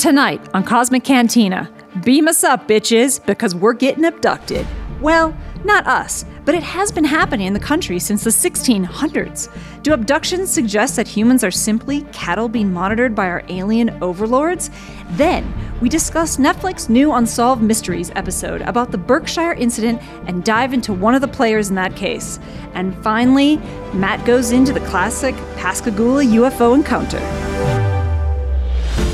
[0.00, 1.70] Tonight on Cosmic Cantina,
[2.02, 4.66] beam us up, bitches, because we're getting abducted.
[4.98, 9.82] Well, not us, but it has been happening in the country since the 1600s.
[9.82, 14.70] Do abductions suggest that humans are simply cattle being monitored by our alien overlords?
[15.10, 15.52] Then,
[15.82, 21.14] we discuss Netflix' new Unsolved Mysteries episode about the Berkshire incident and dive into one
[21.14, 22.40] of the players in that case.
[22.72, 23.58] And finally,
[23.92, 27.89] Matt goes into the classic Pascagoula UFO encounter.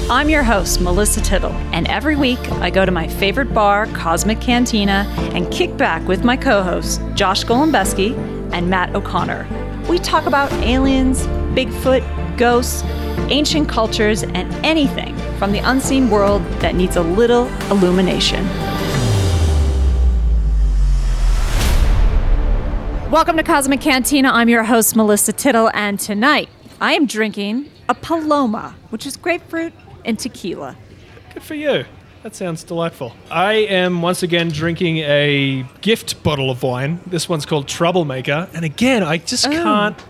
[0.08, 4.40] I'm your host, Melissa Tittle, and every week I go to my favorite bar, Cosmic
[4.40, 8.16] Cantina, and kick back with my co hosts, Josh Golombeski
[8.52, 9.48] and Matt O'Connor.
[9.88, 12.84] We talk about aliens, Bigfoot, ghosts,
[13.32, 18.46] ancient cultures, and anything from the unseen world that needs a little illumination.
[23.10, 24.30] Welcome to Cosmic Cantina.
[24.30, 26.48] I'm your host, Melissa Tittle, and tonight
[26.80, 29.72] I am drinking a Paloma, which is grapefruit
[30.06, 30.76] and tequila.
[31.34, 31.84] Good for you.
[32.22, 33.12] That sounds delightful.
[33.30, 37.00] I am once again drinking a gift bottle of wine.
[37.06, 38.48] This one's called Troublemaker.
[38.54, 39.50] And again, I just Oh.
[39.50, 40.04] can't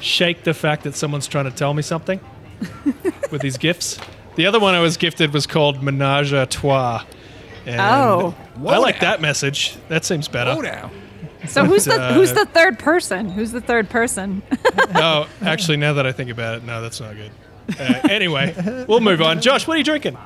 [0.00, 2.18] shake the fact that someone's trying to tell me something
[3.30, 3.98] with these gifts.
[4.36, 7.04] The other one I was gifted was called Menage a Trois.
[7.66, 8.34] And Oh.
[8.66, 9.76] I like that message.
[9.88, 10.60] That seems better.
[10.62, 10.90] now.
[11.46, 13.28] So who's the uh, who's the third person?
[13.30, 14.42] Who's the third person?
[14.92, 17.30] No, actually, now that I think about it, no, that's not good.
[17.78, 19.40] Uh, anyway, we'll move on.
[19.40, 20.16] Josh, what are you drinking?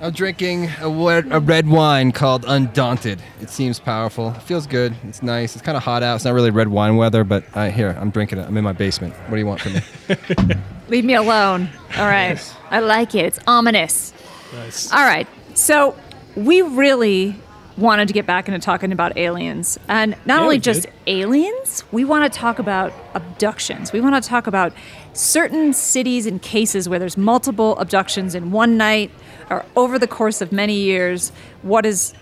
[0.00, 3.20] I'm drinking a, wa- a red wine called Undaunted.
[3.40, 4.30] It seems powerful.
[4.30, 4.94] It feels good.
[5.04, 5.54] It's nice.
[5.56, 6.14] It's kind of hot out.
[6.16, 8.46] It's not really red wine weather, but uh, here, I'm drinking it.
[8.46, 9.12] I'm in my basement.
[9.14, 10.54] What do you want from me?
[10.88, 11.68] Leave me alone.
[11.96, 12.38] All right.
[12.70, 13.24] I like it.
[13.24, 14.12] It's ominous.
[14.54, 14.92] Nice.
[14.92, 15.26] All right.
[15.54, 15.96] So
[16.36, 17.34] we really
[17.76, 19.78] wanted to get back into talking about aliens.
[19.88, 20.92] And not Yeah, only just did.
[21.06, 23.92] aliens, we want to talk about abductions.
[23.92, 24.72] We want to talk about
[25.12, 29.10] certain cities and cases where there's multiple abductions in one night
[29.50, 31.30] or over the course of many years.
[31.62, 32.12] What is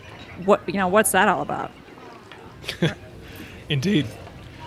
[0.44, 1.70] what you know, what's that all about?
[3.68, 4.06] Indeed.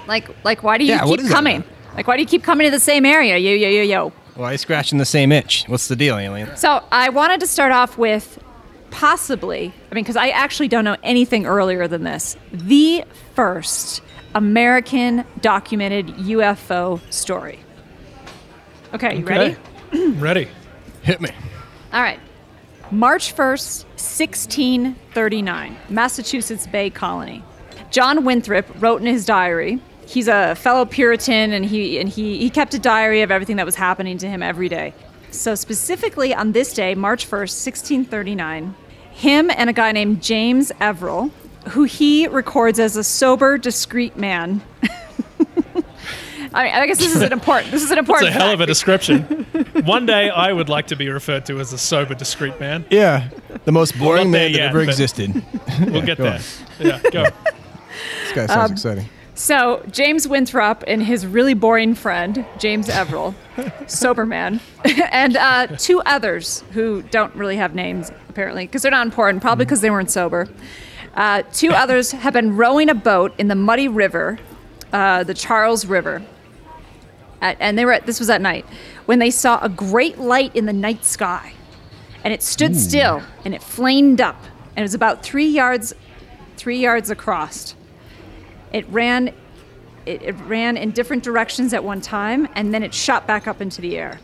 [0.07, 1.63] Like like why do you Yeah, keep coming?
[1.95, 3.37] Like why do you keep coming to the same area?
[3.37, 4.13] Yo yo yo yo.
[4.35, 5.65] Why are you scratching the same itch?
[5.67, 6.55] What's the deal, alien?
[6.55, 8.41] So I wanted to start off with
[8.89, 13.03] possibly, I mean, because I actually don't know anything earlier than this, the
[13.35, 14.01] first
[14.33, 17.59] American documented UFO story.
[18.93, 19.55] Okay, you ready?
[20.19, 20.47] Ready.
[21.01, 21.29] Hit me.
[21.93, 22.19] All right.
[22.91, 27.41] March 1st, 1639, Massachusetts Bay Colony.
[27.89, 29.79] John Winthrop wrote in his diary.
[30.05, 33.65] He's a fellow Puritan and he and he, he kept a diary of everything that
[33.65, 34.93] was happening to him every day.
[35.31, 38.75] So specifically on this day, March 1st, 1639,
[39.11, 41.31] him and a guy named James Everill,
[41.69, 44.61] who he records as a sober, discreet man.
[46.53, 47.71] I, mean, I guess this is an important.
[47.71, 48.27] This is an important.
[48.27, 48.41] It's important.
[48.41, 49.45] a hell of a description.
[49.85, 52.85] One day I would like to be referred to as a sober, discreet man.
[52.89, 53.29] Yeah.
[53.65, 55.43] The most boring Not there man that yet, ever but- existed.
[55.87, 56.33] We'll get go there.
[56.33, 56.85] on.
[56.85, 57.25] Yeah, go.
[58.23, 59.09] This guy sounds exciting.
[59.35, 63.33] So James Winthrop and his really boring friend James Everill,
[63.87, 64.59] sober man,
[65.11, 69.65] and uh, two others who don't really have names apparently because they're not important, probably
[69.65, 70.47] because they weren't sober.
[71.15, 74.39] Uh, two others have been rowing a boat in the muddy river,
[74.93, 76.21] uh, the Charles River,
[77.41, 78.65] at, and they were at, this was at night
[79.05, 81.53] when they saw a great light in the night sky,
[82.23, 84.41] and it stood still and it flamed up,
[84.75, 85.93] and it was about three yards,
[86.55, 87.75] three yards across.
[88.71, 89.33] It ran
[90.05, 93.61] it, it ran in different directions at one time and then it shot back up
[93.61, 94.19] into the air.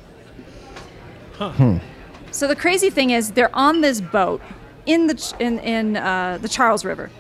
[2.32, 4.42] So the crazy thing is they're on this boat
[4.86, 7.12] in the in, in uh, the Charles River.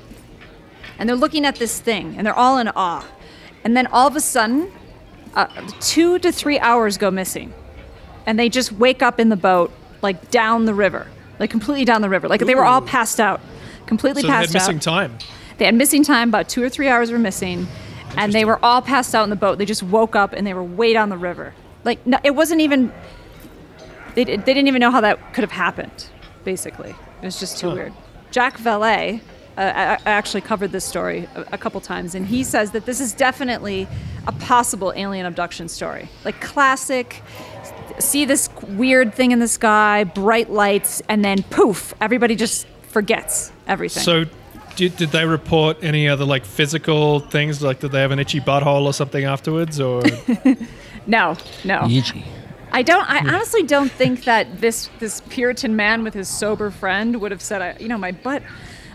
[0.97, 3.05] And they're looking at this thing and they're all in awe.
[3.63, 4.71] And then all of a sudden
[5.35, 5.47] uh,
[5.79, 7.53] 2 to 3 hours go missing.
[8.25, 9.71] And they just wake up in the boat
[10.01, 11.07] like down the river.
[11.39, 12.27] Like completely down the river.
[12.27, 13.39] Like they were all passed out.
[13.85, 14.59] Completely So they had passed out.
[14.67, 15.17] missing time.
[15.57, 17.67] They had missing time, about two or three hours were missing,
[18.15, 19.57] and they were all passed out in the boat.
[19.57, 21.53] They just woke up and they were way down the river.
[21.83, 22.91] Like no, it wasn't even.
[24.15, 26.07] They, they didn't even know how that could have happened.
[26.43, 26.89] Basically,
[27.21, 27.75] it was just too Huh.
[27.75, 27.93] weird.
[28.31, 29.21] Jacques Vallée,
[29.57, 32.85] Uh, I, I actually covered this story a, a couple times, and he says that
[32.85, 33.87] this is definitely
[34.27, 37.23] a possible alien abduction story, like classic.
[37.99, 43.51] See this weird thing in the sky, bright lights, and then poof, everybody just forgets
[43.67, 44.03] everything.
[44.03, 44.25] So,
[44.75, 47.63] did, did they report any other like physical things?
[47.63, 49.79] Like, did they have an itchy butthole or something afterwards?
[49.79, 50.03] Or
[51.07, 51.79] no, no.
[51.81, 52.23] Yeezy.
[52.71, 53.09] I don't.
[53.09, 57.41] I honestly don't think that this this Puritan man with his sober friend would have
[57.41, 58.43] said, I- "You know, my butt,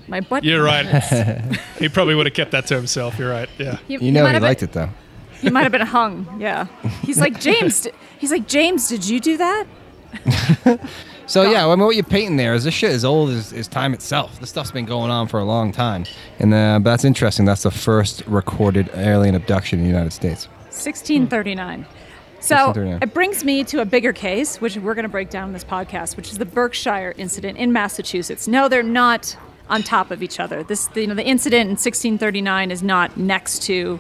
[0.09, 0.87] my butt." you're right.
[1.79, 3.19] he probably would have kept that to himself.
[3.19, 3.49] You're right.
[3.59, 3.79] Yeah.
[3.89, 4.91] He, You know he liked been, it though.
[5.41, 6.41] He might have been hung.
[6.41, 6.67] Yeah.
[7.03, 7.83] He's like James.
[7.83, 8.89] d- He's like James.
[8.89, 9.67] Did you do that?
[11.27, 13.67] So yeah, I mean, what you're painting there is this shit is old as, as
[13.67, 14.39] time itself.
[14.39, 16.05] This stuff's been going on for a long time,
[16.39, 17.47] and uh, that's interesting.
[17.47, 20.47] That's the first recorded alien abduction in the United States.
[20.65, 21.87] 1639.
[22.41, 25.53] So it brings me to a bigger case, which we're going to break down in
[25.53, 28.49] this podcast, which is the Berkshire incident in Massachusetts.
[28.49, 29.37] No, they're not
[29.73, 30.63] on top of each other.
[30.63, 33.99] This, you know, the incident in 1639 is not next to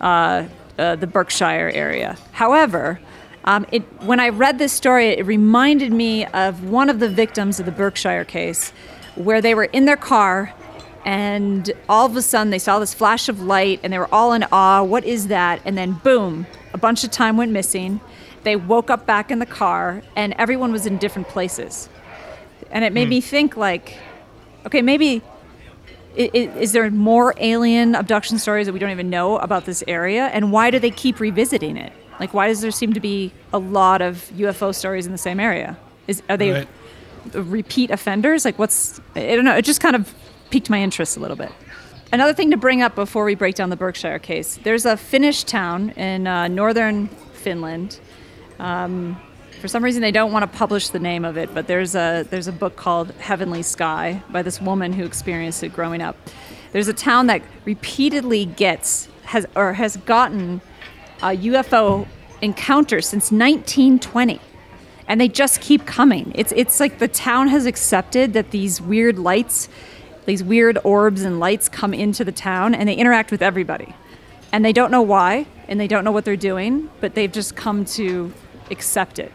[0.00, 0.44] uh,
[0.78, 2.16] uh, the Berkshire area.
[2.32, 3.00] However,
[3.44, 7.58] um, it, when I read this story, it reminded me of one of the victims
[7.58, 8.70] of the Berkshire case,
[9.16, 10.54] where they were in their car
[11.04, 14.32] and all of a sudden they saw this flash of light and they were all
[14.32, 14.84] in awe.
[14.84, 15.60] What is that?
[15.64, 18.00] And then boom, a bunch of time went missing.
[18.44, 21.88] They woke up back in the car and everyone was in different places.
[22.70, 23.96] And it made me think like,
[24.66, 25.22] okay, maybe
[26.16, 30.26] is there more alien abduction stories that we don't even know about this area?
[30.26, 31.92] And why do they keep revisiting it?
[32.18, 35.38] Like why does there seem to be a lot of ufo stories in the same
[35.38, 35.76] area?
[36.08, 36.68] Is are they Right.
[37.34, 38.44] repeat offenders?
[38.44, 40.12] Like what's i don't know it just kind of
[40.50, 41.52] piqued my interest a little bit.
[42.10, 45.44] Another thing to bring up before we break down the berkshire case there's a finnish
[45.44, 48.00] town in uh, northern finland
[49.58, 52.26] for some reason they don't want to publish the name of it but there's a
[52.30, 56.16] there's a book called heavenly sky by this woman who experienced it growing up.
[56.72, 60.60] There's a town that repeatedly gets has or has gotten
[61.22, 62.06] uh, a ufo
[62.40, 64.40] encounter since 1920
[65.08, 66.32] and they just keep coming.
[66.34, 69.68] It's it's like the town has accepted that these weird lights
[70.26, 73.94] these weird orbs and lights come into the town and they interact with everybody.
[74.52, 77.56] And they don't know why and they don't know what they're doing but they've just
[77.56, 78.32] come to
[78.70, 79.32] accept it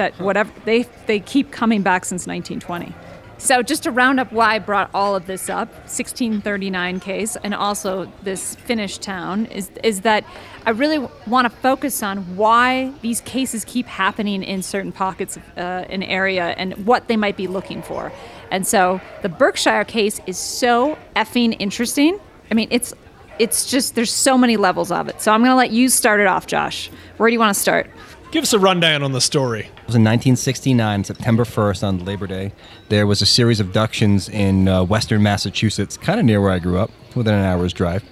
[0.00, 2.94] that whatever they they keep coming back since 1920
[3.36, 7.54] so just to round up why i brought all of this up 1639 case and
[7.54, 10.24] also this finnish town is is that
[10.64, 15.42] i really want to focus on why these cases keep happening in certain pockets of
[15.58, 18.10] uh, an area and what they might be looking for
[18.50, 22.18] and so the berkshire case is so effing interesting
[22.50, 22.94] i mean it's
[23.38, 25.18] it's just there's so many levels of it.
[25.22, 26.90] So I'm going to let you start it off, Josh.
[27.16, 27.90] Where do you want to start?
[28.30, 29.62] Give us a rundown on the story.
[29.62, 32.52] It was in 1969, September 1st, on Labor Day.
[32.88, 36.60] There was a series of abductions in uh, western Massachusetts, kind of near where I
[36.60, 38.04] grew up, within an hour's drive,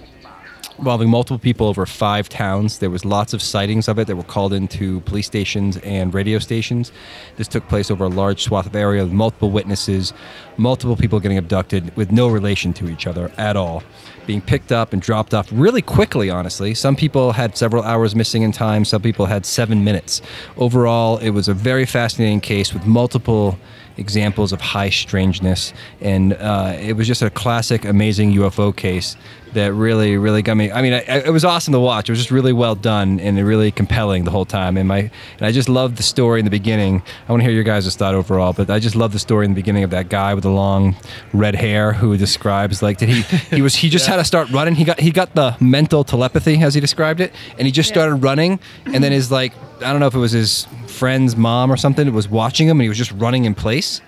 [0.79, 2.79] involving multiple people over five towns.
[2.79, 6.39] There was lots of sightings of it that were called into police stations and radio
[6.39, 6.91] stations.
[7.35, 10.13] This took place over a large swath of area with multiple witnesses,
[10.57, 13.83] multiple people getting abducted with no relation to each other at all,
[14.25, 16.73] being picked up and dropped off really quickly, honestly.
[16.73, 20.21] Some people had several hours missing in time, some people had seven minutes.
[20.57, 23.59] Overall, it was a very fascinating case with multiple
[23.97, 29.15] examples of high strangeness, and uh, it was just a classic, amazing UFO case
[29.53, 30.71] that really, really got me.
[30.71, 32.07] I mean, I, I- it was awesome to watch.
[32.07, 34.77] It was just really well done and really compelling the whole time.
[34.77, 37.01] And my, and I just loved the story in the beginning.
[37.27, 39.51] I want to hear your guys' thought overall, but I just love the story in
[39.51, 40.95] the beginning of that guy with the long
[41.33, 43.21] red hair who describes like did he
[43.55, 44.75] he was he just had to start running.
[44.75, 48.15] He got he got the mental telepathy as he described it, and he just started
[48.17, 51.77] running, and then his like I don't know if it was his friend's mom or
[51.77, 54.01] something that was watching him, and he was just running in place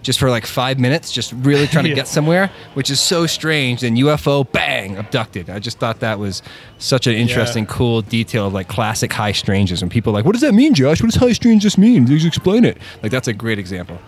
[0.00, 1.96] just for like five minutes, just really trying to Yeah.
[1.96, 3.82] get somewhere, which is so strange.
[3.82, 5.50] And UFO, bang, abducted.
[5.50, 6.40] I just thought that was
[6.78, 9.82] such an interesting, cool detail of like classic high strangeness.
[9.82, 11.02] And people are like, what does that mean, Josh?
[11.02, 12.06] What does high strangeness mean?
[12.06, 12.78] Please explain it.
[13.02, 13.98] Like, that's a great example.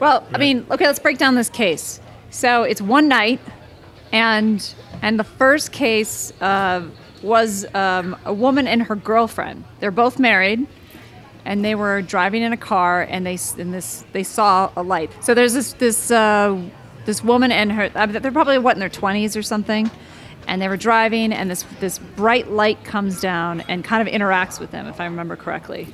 [0.00, 1.98] Well, I mean, okay, let's break down this case.
[2.30, 3.40] So it's one night,
[4.12, 6.82] and and the first case uh,
[7.22, 9.64] was um, a woman and her girlfriend.
[9.80, 10.66] They're both married,
[11.44, 15.10] and they were driving in a car, and they and this they saw a light.
[15.24, 16.60] So there's this this uh,
[17.04, 17.90] this woman and her.
[17.94, 19.90] I mean, they're probably what in their twenties or something.
[20.48, 24.58] And they were driving, and this this bright light comes down and kind of interacts
[24.58, 25.92] with them, if I remember correctly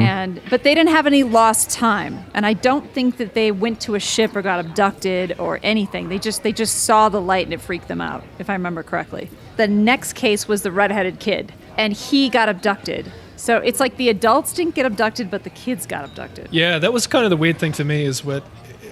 [0.00, 3.78] and but they didn't have any lost time and i don't think that they went
[3.78, 7.44] to a ship or got abducted or anything they just they just saw the light
[7.46, 11.18] and it freaked them out if i remember correctly the next case was the redheaded
[11.20, 15.50] kid and he got abducted so it's like the adults didn't get abducted but the
[15.50, 18.42] kids got abducted Yeah, that was kind of the weird thing to me is what,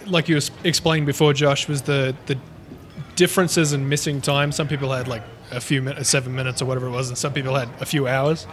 [0.06, 2.36] like you explained before, Josh, was the the
[3.16, 4.52] differences in missing time.
[4.52, 7.32] Some people had like a few minutes, seven minutes or whatever it was, and some
[7.32, 8.46] people had a few hours.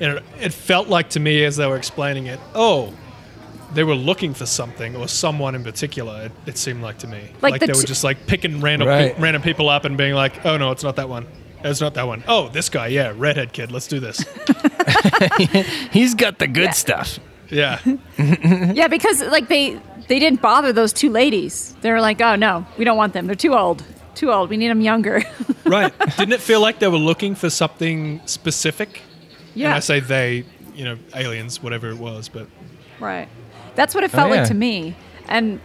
[0.00, 2.92] And it, it felt like to me as they were explaining it, oh,
[3.74, 6.24] they were looking for something or someone in particular.
[6.26, 8.60] It, it seemed like to me, Like like, the they were t- just like picking
[8.60, 9.14] random Right.
[9.14, 11.26] pe- random people up and being like, oh no, it's not that one.
[11.62, 12.22] It's not that one.
[12.28, 13.72] Oh, this guy, yeah, redhead kid.
[13.72, 14.18] Let's do this.
[15.92, 17.18] He's got the good stuff.
[17.50, 17.78] Yeah.
[18.18, 22.66] yeah because like they they didn't bother those two ladies they were like oh no
[22.78, 23.82] we don't want them they're too old
[24.14, 25.22] too old we need them younger
[25.64, 25.92] right.
[26.16, 29.02] Didn't it feel like they were looking for something specific?
[29.54, 32.46] yeah And I say they, you know, aliens, whatever it was, but
[33.00, 33.28] Right.
[33.74, 34.40] That's what it felt Oh, yeah.
[34.40, 34.94] like to me.
[35.28, 35.60] And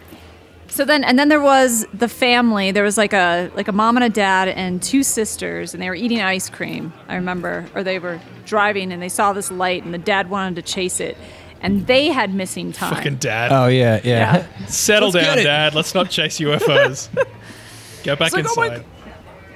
[0.67, 2.71] so then and then there was the family.
[2.71, 5.89] There was like a like a mom and a dad and two sisters and they
[5.89, 6.93] were eating ice cream.
[7.07, 10.55] I remember or they were driving and they saw this light and the dad wanted
[10.55, 11.17] to chase it.
[11.61, 12.93] And they had missing time.
[12.95, 13.51] Fucking dad.
[13.51, 14.45] Oh yeah, yeah.
[14.59, 14.65] yeah.
[14.67, 15.75] Settle Let's down, dad.
[15.75, 17.09] Let's not chase UFOs.
[18.03, 18.85] Go back like, oh my inside.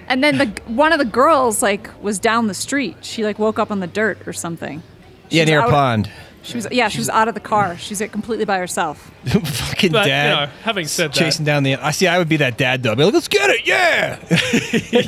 [0.09, 2.97] And then the one of the girls like was down the street.
[3.05, 4.83] She like woke up on the dirt or something.
[5.29, 6.11] She yeah, near a out- pond.
[6.43, 7.77] She was yeah, she was out of the car.
[7.77, 9.09] She's like completely by herself.
[9.25, 10.29] Fucking But, dad.
[10.29, 11.75] you know, having said that, chasing down the.
[11.77, 12.05] I see.
[12.05, 12.91] I would be that dad though.
[12.91, 14.19] I'd be like, let's get it, yeah.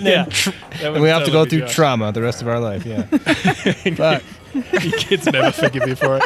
[0.01, 1.75] yeah, that would and we have to go totally be through Josh.
[1.75, 2.86] trauma the rest of our life.
[2.86, 3.04] Yeah.
[3.96, 4.24] Fuck.
[4.54, 6.24] Your kids never forgive you for it.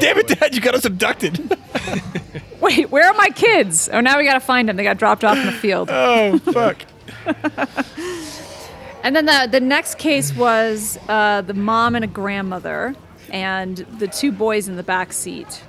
[0.00, 0.52] Damn it, dad!
[0.52, 1.56] You got us abducted.
[2.60, 3.88] Wait, where are my kids?
[3.92, 4.74] Oh, now we gotta find them.
[4.76, 5.88] They got dropped off in the field.
[5.92, 6.78] oh fuck.
[9.04, 12.96] And then the the next case was uh, the mom and a grandmother,
[13.30, 15.62] and the two boys in the back seat,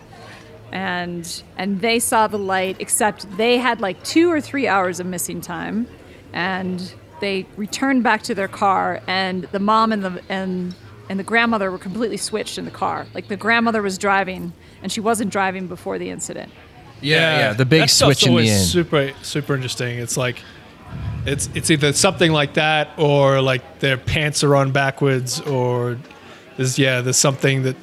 [0.71, 2.77] and and they saw the light.
[2.79, 5.87] Except they had like two or three hours of missing time,
[6.33, 10.75] and they returned back to their car, and the mom and the and
[11.09, 13.07] and the grandmother were completely switched in the car.
[13.13, 16.51] Like the grandmother was driving, and she wasn't driving before the incident.
[17.01, 17.53] Yeah, yeah.
[17.53, 18.65] The big that stuff's switch in the always end.
[18.65, 19.99] Super, super interesting.
[19.99, 20.41] It's like,
[21.25, 25.97] it's it's either something like that, or like their pants are on backwards, or
[26.57, 27.75] there's yeah, there's something that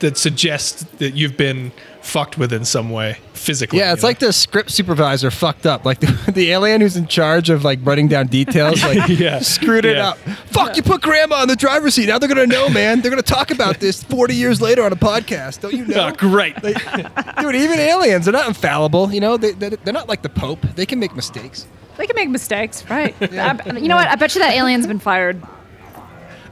[0.00, 3.78] that suggests that you've been fucked with in some way physically.
[3.78, 4.08] Yeah, it's you know?
[4.10, 5.84] like the script supervisor fucked up.
[5.84, 9.40] Like the, the alien who's in charge of like writing down details, like Yeah.
[9.40, 10.10] screwed it Yeah.
[10.10, 10.18] up.
[10.46, 12.06] Fuck, you put grandma in the driver's seat.
[12.06, 13.00] Now they're gonna know, man.
[13.00, 15.60] They're gonna talk about this 40 years later on a podcast.
[15.60, 16.08] Don't you ah, know?
[16.08, 16.60] Oh, great.
[16.60, 19.12] Dude, even aliens, they're not infallible.
[19.12, 20.60] You know, they, they, they're not like the Pope.
[20.74, 21.66] They can make mistakes.
[21.96, 23.14] They can make mistakes, right?
[23.22, 24.08] I- you know what?
[24.08, 25.42] I bet you that alien's been fired.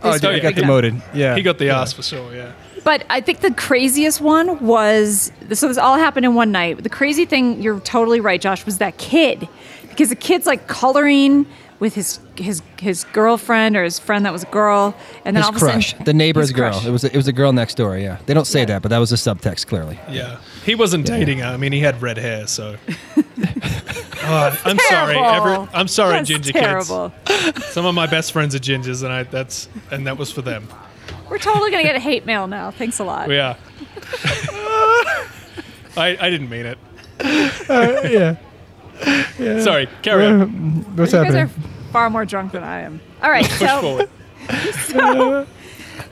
[0.04, 1.00] Oh, dude, dude, I got demoted.
[1.14, 1.36] Yeah.
[1.36, 2.34] he got the ass for sure.
[2.34, 2.52] Yeah.
[2.84, 6.82] But I think the craziest one was so this all happened in one night.
[6.82, 9.48] The crazy thing, you're totally right, Josh, was that kid.
[9.88, 11.46] Because the kid's like coloring
[11.78, 14.94] with his his his girlfriend or his friend that was a girl,
[15.24, 16.72] and then His all of a sudden the neighbor's his girl.
[16.72, 16.86] crush.
[16.86, 17.96] It was a, it was a girl next door.
[17.98, 18.64] Yeah, they don't say Yeah.
[18.66, 19.98] that, but that was a subtext clearly.
[20.10, 20.38] Yeah.
[20.64, 21.46] He wasn't dating her.
[21.48, 22.76] I mean, he had red hair, so.
[24.24, 25.14] Oh, I'm sorry.
[25.14, 25.52] Terrible.
[25.52, 27.12] Every, I'm sorry, That's ginger terrible.
[27.24, 27.64] kids.
[27.66, 30.68] Some of my best friends are gingers, and I that's and that was for them.
[31.28, 32.70] We're totally gonna get hate mail now.
[32.70, 33.30] Thanks a lot.
[33.30, 33.56] Yeah.
[35.96, 36.78] I I didn't mean it.
[39.38, 39.60] yeah.
[39.60, 39.88] Sorry.
[40.02, 40.48] Carry on.
[40.96, 41.50] What's you guys are
[41.92, 43.00] far more drunk than I am.
[43.22, 44.08] All right, Push so forward.
[44.86, 45.46] so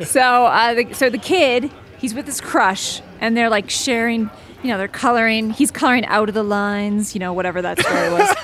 [0.04, 4.30] so, uh, the, so the kid he's with his crush and they're like sharing
[4.62, 8.10] you know they're coloring he's coloring out of the lines you know whatever that story
[8.10, 8.36] was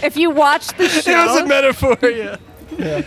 [0.02, 1.96] if you watch the show, It was a metaphor.
[2.02, 2.36] Yeah.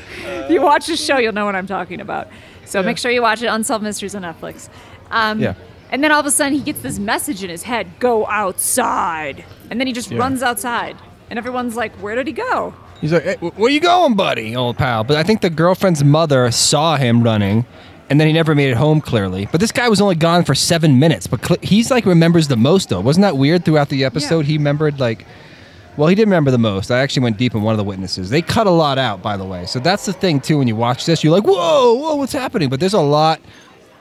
[0.46, 2.28] if you watch the show you'll know what i'm talking about
[2.66, 4.70] so make sure you watch it unsolved mysteries on netflix
[5.10, 5.56] um, Yeah.
[5.92, 9.44] and then all of a sudden he gets this message in his head go outside
[9.72, 10.20] and then he just Yeah.
[10.20, 10.96] runs outside
[11.30, 14.78] and everyone's like where did he go He's like, hey, where you going, buddy, old
[14.78, 15.04] pal?
[15.04, 17.66] But I think the girlfriend's mother saw him running,
[18.14, 19.48] and then he never made it home clearly.
[19.52, 21.26] But this guy was only gone for seven minutes.
[21.26, 23.02] But cl- he's like remembers the most though.
[23.02, 23.66] Wasn't that weird?
[23.66, 25.26] Throughout the episode, he remembered like.
[25.98, 26.92] Well, he did remember the most.
[26.92, 28.30] I actually went deep in one of the witnesses.
[28.30, 29.66] They cut a lot out, by the way.
[29.66, 30.60] So that's the thing too.
[30.60, 33.42] When you watch this, you're like, "Whoa, whoa, what's happening?" But there's a lot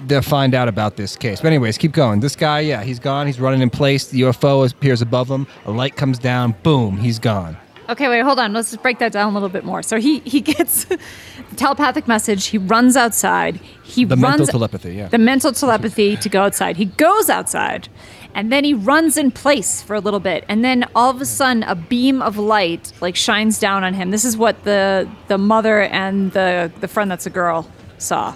[0.08, 1.40] to find out about this case.
[1.40, 2.20] But anyways, keep going.
[2.20, 3.26] This guy, yeah, he's gone.
[3.26, 4.08] He's running in place.
[4.08, 5.46] The UFO appears above him.
[5.64, 6.54] A light comes down.
[6.62, 7.56] Boom, he's gone.
[7.88, 8.52] Okay, wait, hold on.
[8.52, 9.82] Let's just break that down a little bit more.
[9.82, 10.98] So he he gets the
[11.56, 12.46] telepathic message.
[12.46, 13.56] He runs outside.
[13.82, 15.08] He The runs mental telepathy, yeah.
[15.08, 16.76] The mental telepathy to go outside.
[16.76, 17.88] He goes outside,
[18.34, 21.24] and then he runs in place for a little bit, and then all of a
[21.26, 24.10] sudden, a beam of light like shines down on him.
[24.10, 28.34] This is what the the mother and the the friend that's a girl saw,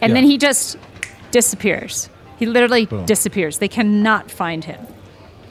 [0.00, 0.14] and Yeah.
[0.14, 0.78] then he just
[1.30, 2.08] disappears.
[2.38, 3.58] He literally disappears.
[3.58, 4.78] They cannot find him.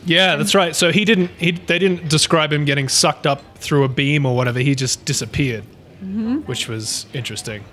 [0.07, 0.75] Yeah, that's right.
[0.75, 1.29] So he didn't.
[1.37, 4.59] He they didn't describe him getting sucked up through a beam or whatever.
[4.59, 5.63] He just disappeared,
[6.03, 6.37] Mm-hmm.
[6.47, 7.63] which was interesting.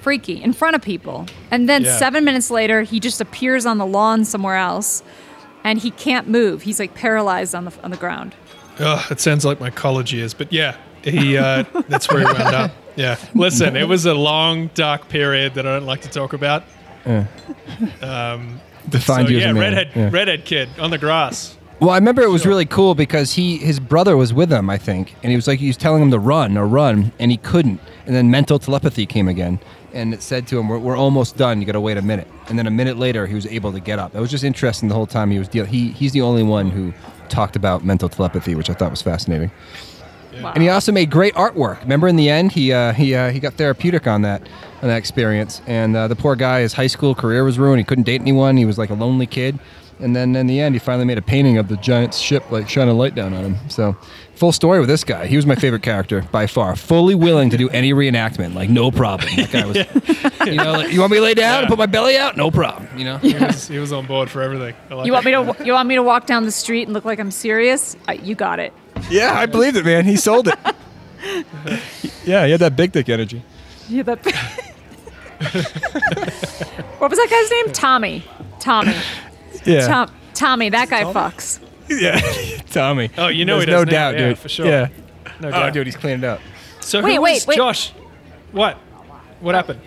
[0.00, 1.26] freaky in front of people.
[1.52, 1.96] And then Yeah.
[1.96, 5.02] seven minutes later, he just appears on the lawn somewhere else,
[5.62, 6.62] and he can't move.
[6.62, 8.34] He's like paralyzed on the on the ground.
[8.80, 11.36] Ugh, it sounds like my college years, but yeah, he.
[11.36, 12.70] Uh, that's where he wound up.
[12.96, 13.16] Yeah.
[13.34, 16.64] Listen, it was a long, dark period that I don't like to talk about.
[18.88, 19.60] Defined so you as yeah, a man.
[19.62, 20.10] redhead, Yeah.
[20.12, 21.56] redhead kid on the grass.
[21.80, 24.78] Well, I remember it was really cool because he his brother was with him, I
[24.78, 27.36] think, and he was like he was telling him to run or run, and he
[27.36, 27.80] couldn't.
[28.06, 29.58] And then mental telepathy came again,
[29.92, 31.60] and it said to him, "We're, we're almost done.
[31.60, 33.80] You got to wait a minute." And then a minute later, he was able to
[33.80, 34.14] get up.
[34.14, 35.70] It was just interesting the whole time he was dealing.
[35.70, 36.92] He he's the only one who
[37.28, 39.50] talked about mental telepathy, which I thought was fascinating.
[40.40, 40.52] Wow.
[40.54, 41.80] And he also made great artwork.
[41.82, 44.42] Remember, in the end, he uh, he uh, he got therapeutic on that
[44.82, 45.60] on that experience.
[45.66, 47.78] And uh, the poor guy, his high school career was ruined.
[47.78, 48.56] He couldn't date anyone.
[48.56, 49.58] He was like a lonely kid.
[50.00, 52.68] And then in the end, he finally made a painting of the giant ship, like
[52.68, 53.56] shining light down on him.
[53.70, 53.96] So,
[54.34, 55.26] full story with this guy.
[55.26, 56.74] He was my favorite character by far.
[56.74, 59.30] Fully willing to do any reenactment, like no problem.
[59.36, 59.76] That guy was,
[60.46, 62.36] you know, like, you want me to lay down and put my belly out?
[62.36, 62.88] No problem.
[62.98, 63.18] You know.
[63.18, 64.74] He was, he was on board for everything.
[64.90, 65.36] I like You want it.
[65.46, 67.94] me to you want me to walk down the street and look like I'm serious?
[68.08, 68.72] Uh, you got it.
[69.10, 70.04] Yeah, I believed it, man.
[70.04, 70.58] He sold it.
[72.24, 73.42] yeah, he had that big dick energy.
[73.88, 74.24] Yeah, that.
[76.98, 77.72] what was that guy's name?
[77.72, 78.24] Tommy.
[78.60, 78.94] Tommy.
[79.64, 79.86] Yeah.
[79.86, 80.68] Tom, Tommy.
[80.70, 81.14] That guy Tommy?
[81.14, 81.60] fucks.
[81.88, 82.20] Yeah,
[82.70, 83.10] Tommy.
[83.18, 84.38] Oh, you know There's he does no now, doubt, yeah, dude.
[84.38, 84.66] for sure.
[84.66, 84.88] Yeah.
[85.40, 85.72] No Oh, doubt.
[85.74, 86.40] dude, he's cleaned up.
[86.80, 87.56] So Wait, who wait, wait.
[87.56, 87.90] Josh?
[88.52, 88.76] What?
[89.40, 89.80] What happened?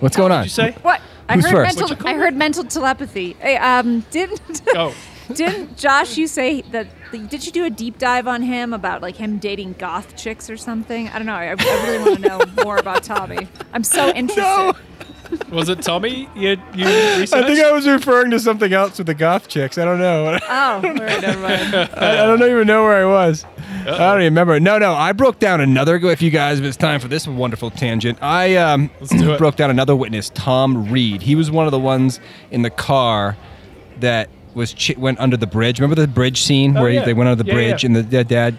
[0.00, 0.42] What's going on?
[0.42, 0.72] Did you say?
[0.82, 1.00] What?
[1.28, 1.78] I Who's heard first?
[1.78, 2.06] mental.
[2.08, 3.34] I heard mental telepathy.
[3.40, 4.94] Hey, um, didn't Oh,
[5.34, 6.16] didn't Josh?
[6.16, 6.86] You say that?
[7.12, 10.56] Did you do a deep dive on him about like him dating goth chicks or
[10.56, 11.08] something?
[11.08, 11.34] I don't know.
[11.34, 13.48] I, I really want to know more about Tommy.
[13.72, 14.40] I'm so interested.
[14.42, 14.74] No.
[15.50, 16.28] was it Tommy?
[16.34, 17.32] You you researched?
[17.34, 19.78] I think I was referring to something else with the goth chicks.
[19.78, 20.38] I don't know.
[20.52, 21.74] Oh, all right, never mind.
[21.94, 23.44] I, I don't even know where I was.
[23.82, 24.58] I don't even remember.
[24.60, 24.92] No, no.
[24.94, 25.96] I broke down another.
[25.96, 29.38] If you guys, if it's time for this wonderful tangent, I um, Let's do it.
[29.38, 31.22] broke down another witness, Tom Reed.
[31.22, 32.20] He was one of the ones
[32.50, 33.36] in the car
[34.00, 35.78] that was ch- went under the bridge.
[35.80, 37.04] Remember the bridge scene Oh, where he- yeah.
[37.04, 37.86] they went under the yeah, bridge yeah.
[37.88, 38.56] and the, the dad.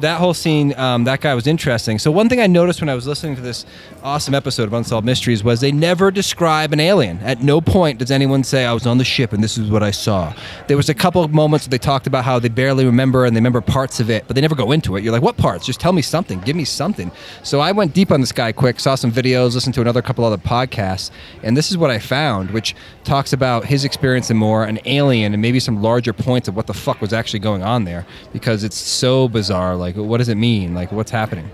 [0.00, 1.98] That whole scene, um, that guy was interesting.
[1.98, 3.64] So one thing I noticed when I was listening to this
[4.02, 7.16] awesome episode of Unsolved Mysteries was they never describe an alien.
[7.20, 9.82] At no point does anyone say I was on the ship and this is what
[9.82, 10.34] I saw.
[10.66, 13.34] There was a couple of moments where they talked about how they barely remember and
[13.34, 15.02] they remember parts of it, but they never go into it.
[15.02, 15.64] You're like, what parts?
[15.64, 16.40] Just tell me something.
[16.40, 17.10] Give me something.
[17.42, 20.26] So I went deep on this guy quick, saw some videos, listened to another couple
[20.26, 21.10] other podcasts,
[21.42, 22.74] and this is what I found, which
[23.04, 26.66] talks about his experience and more, an alien, and maybe some larger points of what
[26.66, 29.74] the fuck was actually going on there, because it's so bizarre.
[29.74, 30.74] Like, what does it mean?
[30.74, 31.48] Like, what's happening?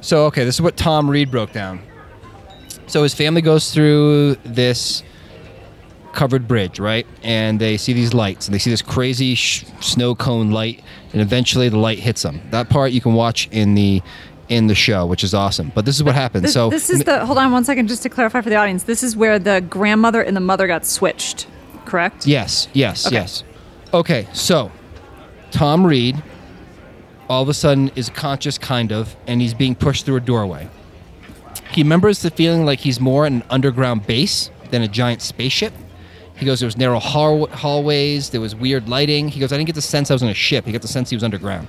[0.00, 1.80] So, okay, this is what Tom Reed broke down.
[2.86, 5.02] So his family goes through this
[6.12, 7.06] covered bridge, right?
[7.22, 11.20] And they see these lights, and they see this crazy sh- snow cone light, and
[11.20, 12.40] eventually the light hits them.
[12.50, 14.02] That part you can watch in the
[14.48, 15.70] in the show, which is awesome.
[15.74, 16.44] But this is what happens.
[16.44, 17.26] This, so this is the.
[17.26, 18.84] Hold on one second, just to clarify for the audience.
[18.84, 21.46] This is where the grandmother and the mother got switched,
[21.84, 22.26] correct?
[22.26, 23.16] Yes, yes, Okay.
[23.16, 23.44] yes.
[23.92, 24.72] Okay, so
[25.50, 26.22] Tom Reed
[27.28, 30.68] all of a sudden is conscious, kind of, and he's being pushed through a doorway.
[31.70, 35.72] He remembers the feeling like he's more in an underground base than a giant spaceship.
[36.36, 39.28] He goes, there was narrow hall- hallways, there was weird lighting.
[39.28, 40.64] He goes, I didn't get the sense I was on a ship.
[40.64, 41.66] He got the sense he was underground,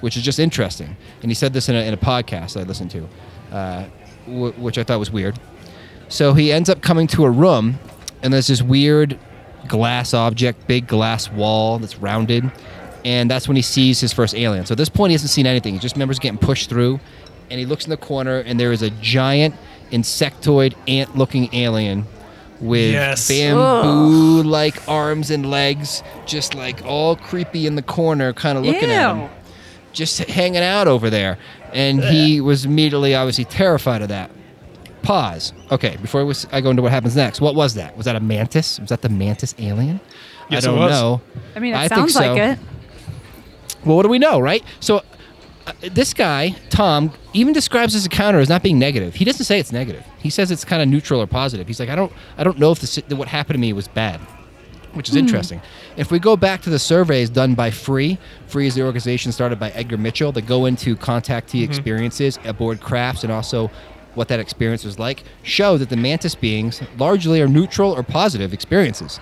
[0.00, 0.96] which is just interesting.
[1.22, 3.08] And he said this in a, in a podcast I listened to,
[3.52, 3.84] uh,
[4.26, 5.38] w- which I thought was weird.
[6.08, 7.78] So he ends up coming to a room,
[8.22, 9.18] and there's this weird
[9.66, 12.50] glass object, big glass wall that's rounded,
[13.06, 14.66] and that's when he sees his first alien.
[14.66, 15.74] So at this point, he hasn't seen anything.
[15.74, 17.00] He just remembers getting pushed through,
[17.50, 19.54] and he looks in the corner, and there is a giant
[19.92, 22.04] insectoid ant-looking alien
[22.60, 23.28] with Yes.
[23.28, 29.14] bamboo-like arms and legs, just like all creepy in the corner, kind of looking at
[29.14, 29.28] him
[29.96, 31.38] just hanging out over there.
[31.72, 34.30] And he was immediately, obviously, terrified of that.
[35.02, 35.52] Pause.
[35.70, 37.96] Okay, before I, go into what happens next, what was that?
[37.96, 38.78] Was that a mantis?
[38.78, 40.00] Was that the mantis alien?
[40.50, 40.90] Yes, I don't was.
[40.90, 41.20] know.
[41.54, 42.58] I mean, it I think sounds like it.
[43.86, 44.62] Well, what do we know, right?
[44.80, 45.02] So,
[45.66, 49.14] uh, this guy, Tom, even describes this encounter as not being negative.
[49.14, 50.04] He doesn't say it's negative.
[50.18, 51.66] He says it's kind of neutral or positive.
[51.66, 54.20] He's like, I don't, I don't know if this, what happened to me was bad,
[54.92, 55.20] which is Hmm.
[55.20, 55.60] interesting.
[55.96, 59.58] If we go back to the surveys done by Free, Free is the organization started
[59.58, 63.70] by Edgar Mitchell that go into contactee experiences aboard crafts and also
[64.14, 68.52] what that experience was like, show that the mantis beings largely are neutral or positive
[68.54, 69.20] experiences,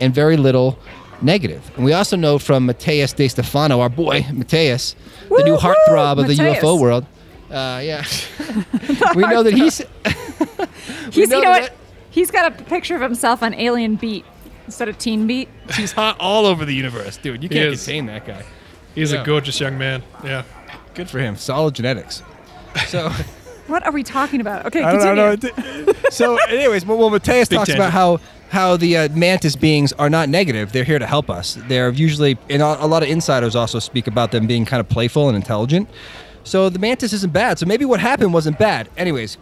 [0.00, 0.78] and very little
[1.22, 1.70] negative.
[1.76, 4.94] And we also know from Matias De Stefano, our boy Matias,
[5.28, 5.68] the new Woo-hoo!
[5.74, 7.06] heartthrob of the UFO world.
[7.50, 8.04] Uh, yeah,
[9.14, 9.78] we know that he's.
[11.12, 11.72] He's, know you know that- what?
[12.10, 14.24] He's got a picture of himself on Alien Beat
[14.66, 15.48] instead of Teen Beat.
[15.74, 17.42] He's hot all over the universe, dude.
[17.42, 18.44] You can't contain that guy.
[18.94, 19.22] He's Yeah.
[19.22, 20.02] a gorgeous young man.
[20.24, 20.44] Yeah.
[20.94, 21.36] Good for him.
[21.36, 22.22] Solid genetics.
[22.86, 23.10] So.
[23.66, 24.66] What are we talking about?
[24.66, 25.92] Okay, I don't know.
[26.10, 27.88] so, anyways, well, well Matias Big talks tangent.
[27.88, 28.20] about how
[28.54, 30.70] how the uh, mantis beings are not negative.
[30.70, 31.58] They're here to help us.
[31.66, 35.26] They're usually, and a lot of insiders also speak about them being kind of playful
[35.28, 35.90] and intelligent.
[36.44, 37.58] So the mantis isn't bad.
[37.58, 38.88] So maybe what happened wasn't bad.
[38.96, 39.38] Anyways,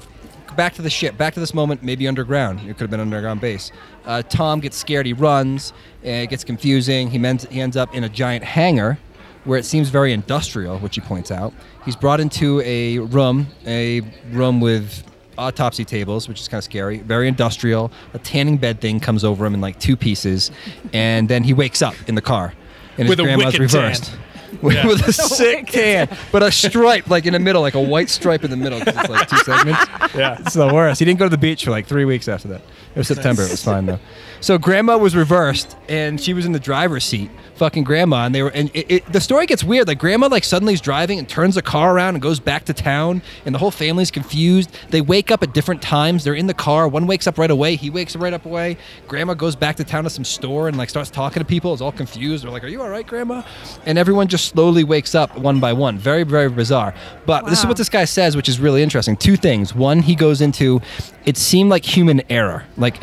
[0.57, 1.19] back to the ship.
[1.19, 1.83] Back to this moment.
[1.83, 2.61] Maybe underground.
[2.61, 3.71] It could have been underground base.
[4.07, 5.05] Uh, Tom gets scared.
[5.05, 5.75] He runs.
[6.03, 7.11] It gets confusing.
[7.11, 7.19] He,
[7.51, 8.99] he ends up in a giant hangar
[9.45, 11.53] where it seems very industrial, which he points out.
[11.85, 15.05] He's brought into a room, a room with
[15.39, 17.91] autopsy tables, which is kind of scary, very industrial.
[18.15, 20.51] A tanning bed thing comes over him in like two pieces,
[20.93, 22.55] and then he wakes up in the car,
[22.99, 23.83] and his With a grandma's wicked tan.
[23.83, 24.13] reversed.
[24.63, 24.87] with, Yeah.
[24.87, 28.45] with a sick tan, but a stripe like in the middle, like a white stripe
[28.45, 28.79] in the middle.
[28.81, 29.81] 'cause it's like two segments.
[30.15, 30.37] Yeah.
[30.41, 30.99] It's the worst.
[30.99, 32.61] He didn't go to the beach for like three weeks after that.
[32.95, 33.43] It was September.
[33.43, 33.99] It was fine though.
[34.43, 38.27] So grandma was reversed, and she was in the driver's seat, fucking grandma.
[38.27, 39.87] And they were, and it, it, the story gets weird.
[39.87, 42.75] Like grandma, like suddenly is driving and turns the car around and goes back to
[42.75, 44.77] town, and the whole family's confused.
[44.91, 46.25] They wake up at different times.
[46.25, 46.89] They're in the car.
[46.89, 47.77] One wakes up right away.
[47.77, 48.79] He wakes up right up away.
[49.07, 51.73] Grandma goes back to town to some store and like starts talking to people.
[51.73, 52.43] Is all confused.
[52.43, 53.45] They're like, "Are you all right, grandma?"
[53.87, 55.99] And everyone just slowly wakes up one by one.
[55.99, 56.95] Very, very bizarre.
[57.27, 59.17] But this is what this guy says, which is really interesting.
[59.17, 59.73] Two things.
[59.73, 60.81] One, he goes into
[61.25, 62.65] it seemed like human error.
[62.77, 62.97] Like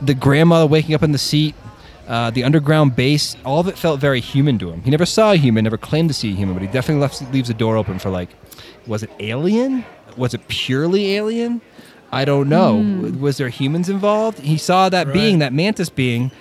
[0.00, 1.54] the grandmother waking up in the seat,
[2.08, 4.82] uh, the underground base, all of it felt very human to him.
[4.82, 7.22] He never saw a human, never claimed to see a human, but he definitely left,
[7.32, 8.30] leaves the door open for like,
[8.86, 9.84] was it alien?
[10.16, 11.60] Was it purely alien?
[12.10, 12.76] I don't know.
[13.20, 14.40] Was there humans involved?
[14.40, 15.12] He saw that Right.
[15.14, 16.32] being, that mantis being,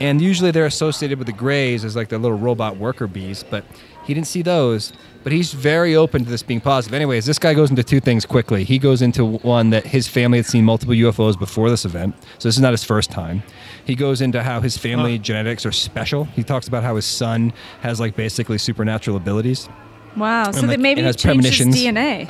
[0.00, 3.64] and usually they're associated with the Greys as like the little robot worker bees, but
[4.08, 4.92] he didn't see those.
[5.22, 6.94] But he's very open to this being positive.
[6.94, 8.64] Anyways, this guy goes into two things quickly.
[8.64, 12.48] He goes into one that his family had seen multiple UFOs before this event, so
[12.48, 13.42] this is not his first time.
[13.84, 15.22] He goes into how his family Huh.
[15.22, 16.24] genetics are special.
[16.24, 19.68] He talks about how his son has like basically supernatural abilities.
[20.16, 20.50] Wow.
[20.52, 21.76] So And, that maybe it he has his premonitions.
[21.76, 22.28] DNA.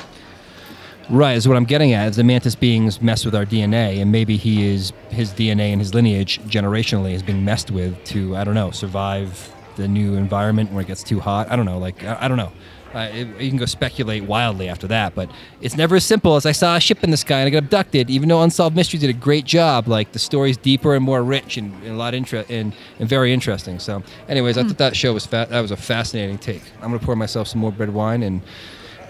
[1.09, 2.09] Right, is what I'm getting at.
[2.09, 5.79] Is the mantis beings mess with our DNA, and maybe he is his DNA and
[5.81, 10.71] his lineage generationally is being messed with to I don't know survive the new environment
[10.71, 11.49] where it gets too hot.
[11.51, 12.51] I don't know, like I, I don't know.
[12.93, 15.29] Uh, it, you can go speculate wildly after that, but
[15.61, 17.59] it's never as simple as I saw a ship in the sky and I got
[17.59, 18.09] abducted.
[18.09, 21.55] Even though Unsolved Mysteries did a great job, like the story's deeper and more rich
[21.57, 23.77] and, and a lot inter- and, and very interesting.
[23.77, 26.63] So, anyways, I thought that show was fa- that was a fascinating take.
[26.81, 28.41] I'm gonna pour myself some more red wine and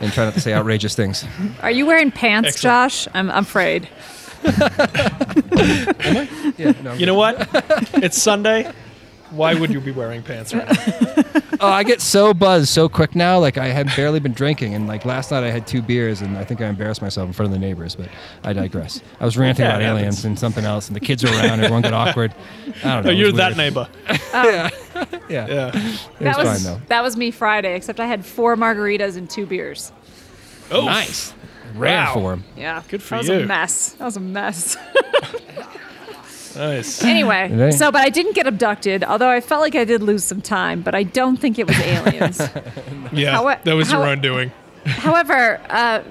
[0.01, 1.23] and try not to say outrageous things.
[1.61, 2.91] Are you wearing pants, Excellent.
[2.91, 3.07] Josh?
[3.13, 3.87] I'm, I'm afraid.
[6.57, 7.47] Yeah, no, You know what?
[8.03, 8.71] it's Sunday.
[9.31, 11.23] Why would you be wearing pants right now?
[11.61, 13.37] Oh, I get so buzzed so quick now.
[13.37, 16.37] Like I had barely been drinking, and like last night I had two beers, and
[16.37, 17.95] I think I embarrassed myself in front of the neighbors.
[17.97, 18.07] But
[18.45, 19.01] I digress.
[19.19, 19.99] I was ranting Yeah, about it happens.
[19.99, 21.59] aliens and something else, and the kids were around.
[21.59, 22.33] Everyone got awkward.
[22.65, 22.89] I don't know.
[22.93, 23.57] Oh, it was you're that weird.
[23.57, 23.89] neighbor.
[24.33, 24.45] Oh.
[25.27, 25.67] Yeah, Yeah.
[25.75, 26.81] it that was, was fine though.
[26.87, 29.91] that was me Friday, except I had four margaritas and two beers.
[30.71, 31.33] Oh, Nice.
[31.75, 32.13] Rare Wow.
[32.13, 32.43] for him.
[32.55, 32.83] Yeah.
[32.87, 33.39] Good for that was you.
[33.41, 33.89] a mess.
[33.93, 34.77] That was a mess.
[36.55, 37.03] Nice.
[37.03, 37.73] anyway, Right.
[37.73, 40.81] so but I didn't get abducted, although I felt like I did lose some time,
[40.81, 42.41] but I don't think it was aliens.
[43.11, 44.51] Yeah, How- that was your how- own doing.
[44.85, 46.01] However, uh,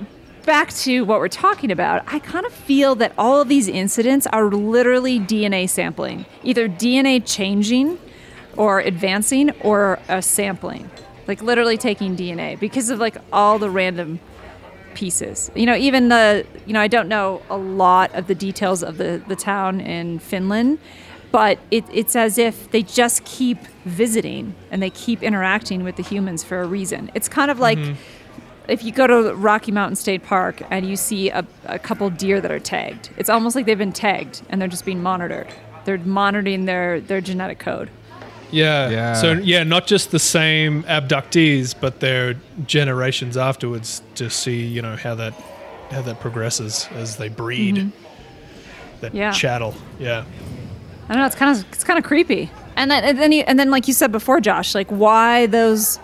[0.44, 4.27] back to what we're talking about, I kind of feel that all of these incidents
[4.27, 7.98] are literally DNA sampling, either DNA changing
[8.57, 10.90] or advancing or a sampling,
[11.29, 14.18] like literally taking DNA because of like all the random
[14.98, 15.48] pieces.
[15.54, 18.98] You know, even the, you know, I don't know a lot of the details of
[18.98, 20.80] the, the town in Finland,
[21.30, 26.02] but it, it's as if they just keep visiting and they keep interacting with the
[26.02, 27.12] humans for a reason.
[27.14, 27.94] It's kind of like mm-hmm.
[28.66, 32.40] if you go to Rocky Mountain State Park and you see a, a couple deer
[32.40, 35.46] that are tagged, it's almost like they've been tagged and they're just being monitored.
[35.84, 37.88] They're monitoring their, their genetic code.
[38.50, 38.88] Yeah.
[38.90, 39.12] Yeah.
[39.14, 42.34] So yeah, not just the same abductees, but their
[42.66, 45.34] generations afterwards to see, you know, how that
[45.90, 47.76] how that progresses as they breed.
[47.76, 49.00] Mm-hmm.
[49.00, 49.30] That Yeah.
[49.32, 49.74] chattel.
[49.98, 50.24] Yeah.
[51.08, 51.26] I don't know.
[51.26, 52.50] It's kind of it's kind of creepy.
[52.76, 55.96] And then and then you, and then like you said before, Josh, like why those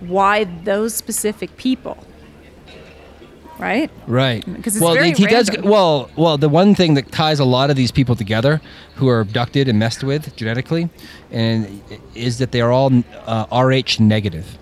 [0.00, 1.96] why those specific people,
[3.58, 3.90] right?
[4.06, 4.44] Right.
[4.62, 5.50] 'Cause it's well, very he does.
[5.62, 8.60] Well, well, the one thing that ties a lot of these people together,
[8.96, 10.88] who are abducted and messed with genetically,
[11.30, 11.82] and
[12.14, 12.90] is that they are all
[13.26, 14.58] uh, Rh negative.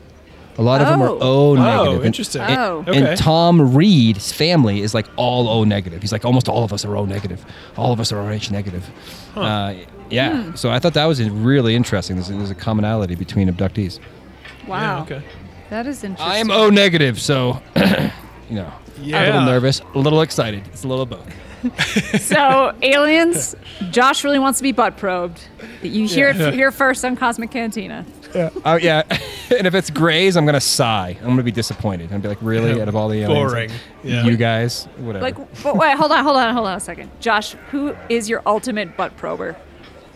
[0.59, 1.19] A lot of them are Oh.
[1.21, 1.97] O negative.
[1.97, 2.43] And- interesting.
[2.43, 2.85] And, Oh.
[2.87, 3.17] and Okay.
[3.17, 6.03] Tom Reed's family is like all O negative.
[6.03, 7.45] He's like almost all of us are O negative.
[7.79, 8.91] All of us are Rh negative.
[9.35, 9.75] Uh,
[10.11, 10.43] yeah.
[10.43, 10.57] Hmm.
[10.57, 12.17] So I thought that was really interesting.
[12.17, 14.01] There's, there's a commonality between abductees.
[14.67, 15.23] Wow, Yeah, okay.
[15.71, 16.31] that is interesting.
[16.31, 17.63] I am O negative, so
[18.51, 20.67] you know, a little nervous, a little excited.
[20.69, 21.33] It's a little both.
[22.23, 23.55] so aliens.
[23.91, 25.41] Josh really wants to be butt probed.
[25.83, 26.49] You hear Yeah.
[26.49, 28.05] it here first on Cosmic Cantina.
[28.35, 28.51] Yeah.
[28.65, 29.03] Oh yeah,
[29.59, 31.17] and if it's Grays, I'm gonna sigh.
[31.21, 32.05] I'm gonna be disappointed.
[32.05, 32.75] I'm gonna be like, really?
[32.77, 33.71] Yeah, Out of all the aliens, boring.
[34.05, 34.25] Yeah.
[34.25, 35.23] you guys, whatever.
[35.23, 37.11] Like, but wait, hold on, hold on, hold on a second.
[37.21, 39.57] Josh, who is your ultimate butt prober?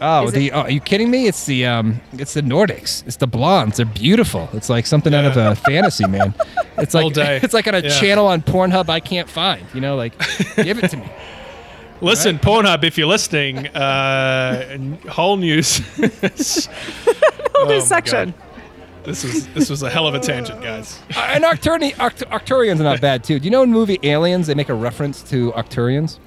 [0.00, 1.26] Oh, is the it- oh, are you kidding me?
[1.26, 3.07] It's the um, it's the Nordics.
[3.07, 3.76] It's the blondes.
[3.78, 4.48] They're beautiful.
[4.52, 6.35] It's like something out of a fantasy, man.
[6.78, 7.40] It's All like day.
[7.42, 7.88] it's like on a Yeah.
[8.00, 9.64] channel on Pornhub I can't find.
[9.74, 10.18] You know, like
[10.57, 11.09] give it to me.
[12.00, 15.78] Listen, Pornhub, if you're listening, uh, n- whole news.
[15.96, 18.30] Whole new Oh my section.
[18.33, 19.04] God.
[19.04, 20.98] This was this was a hell of a tangent, guys.
[21.14, 23.38] Uh, and Arcturian, Arct- Arcturians are not bad too.
[23.38, 26.18] Do you know in the movie Aliens they make a reference to Arcturians?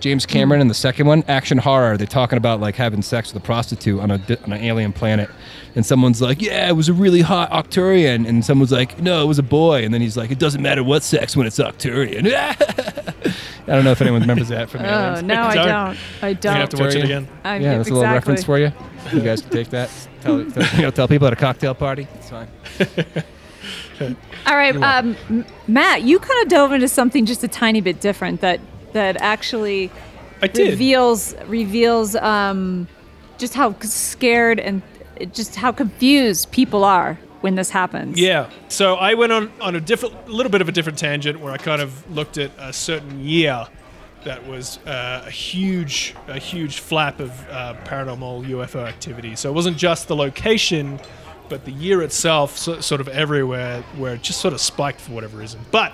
[0.00, 1.96] James Cameron in the second one, action horror.
[1.96, 5.30] They're talking about like having sex with a prostitute on a on an alien planet,
[5.74, 9.26] and someone's like, "Yeah, it was a really hot Arcturian," and someone's like, "No, it
[9.26, 12.26] was a boy," and then he's like, "It doesn't matter what sex when it's Arcturian."
[13.66, 15.22] I don't know if anyone remembers that from Oh Aliens.
[15.22, 15.66] no, I Don't.
[15.68, 15.98] don't.
[16.22, 16.56] I You don't.
[16.56, 17.26] have to watch it again.
[17.44, 18.72] I, Yeah, that's a little reference for you.
[19.10, 19.88] You guys can take that.
[20.20, 22.06] Tell, tell, you know, tell people at a cocktail party.
[22.14, 22.48] It's fine.
[24.46, 28.40] All right, um, Matt, you kind of dove into something just a tiny bit different
[28.40, 28.60] that
[28.94, 29.90] that actually
[30.42, 30.70] I did.
[30.70, 32.88] reveals reveals um,
[33.38, 34.82] just how scared and
[35.32, 38.18] just how confused people are when this happens.
[38.18, 38.48] Yeah.
[38.68, 41.52] So I went on on a different, a little bit of a different tangent where
[41.52, 43.66] I kind of looked at a certain year
[44.24, 49.36] that was uh, a huge, a huge flap of uh, paranormal UFO activity.
[49.36, 50.98] So it wasn't just the location,
[51.48, 55.12] but the year itself, so, sort of everywhere, where it just sort of spiked for
[55.12, 55.60] whatever reason.
[55.70, 55.92] But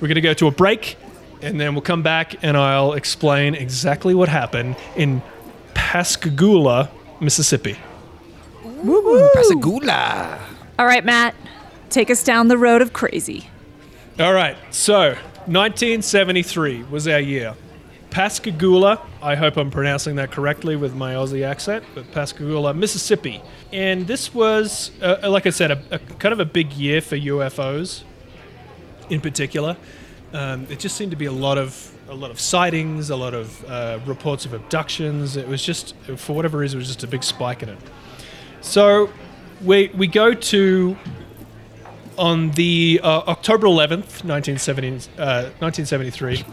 [0.00, 0.96] we're going to go to a break,
[1.44, 5.22] and then we'll come back and I'll explain exactly what happened in
[5.74, 7.76] Pascagoula, Mississippi.
[8.64, 10.40] Pasagula.
[10.78, 11.34] All right, Matt,
[11.90, 13.48] take us down the road of crazy.
[14.18, 15.10] All right, so
[15.46, 17.54] 1973 was our year.
[18.10, 23.42] Pascagoula, I hope I'm pronouncing that correctly with my Aussie accent, but Pascagoula, Mississippi.
[23.72, 27.16] And this was, uh, like I said, a, a kind of a big year for
[27.16, 28.04] UFOs
[29.10, 29.76] in particular.
[30.34, 33.32] Um, it just seemed to be a lot of a lot of sightings, a lot
[33.32, 35.36] of uh, reports of abductions.
[35.36, 37.78] It was just, for whatever reason, it was just a big spike in it.
[38.60, 39.10] So
[39.62, 40.96] we we go to
[42.18, 46.44] on the uh, October 11th, 1970, uh, 1973,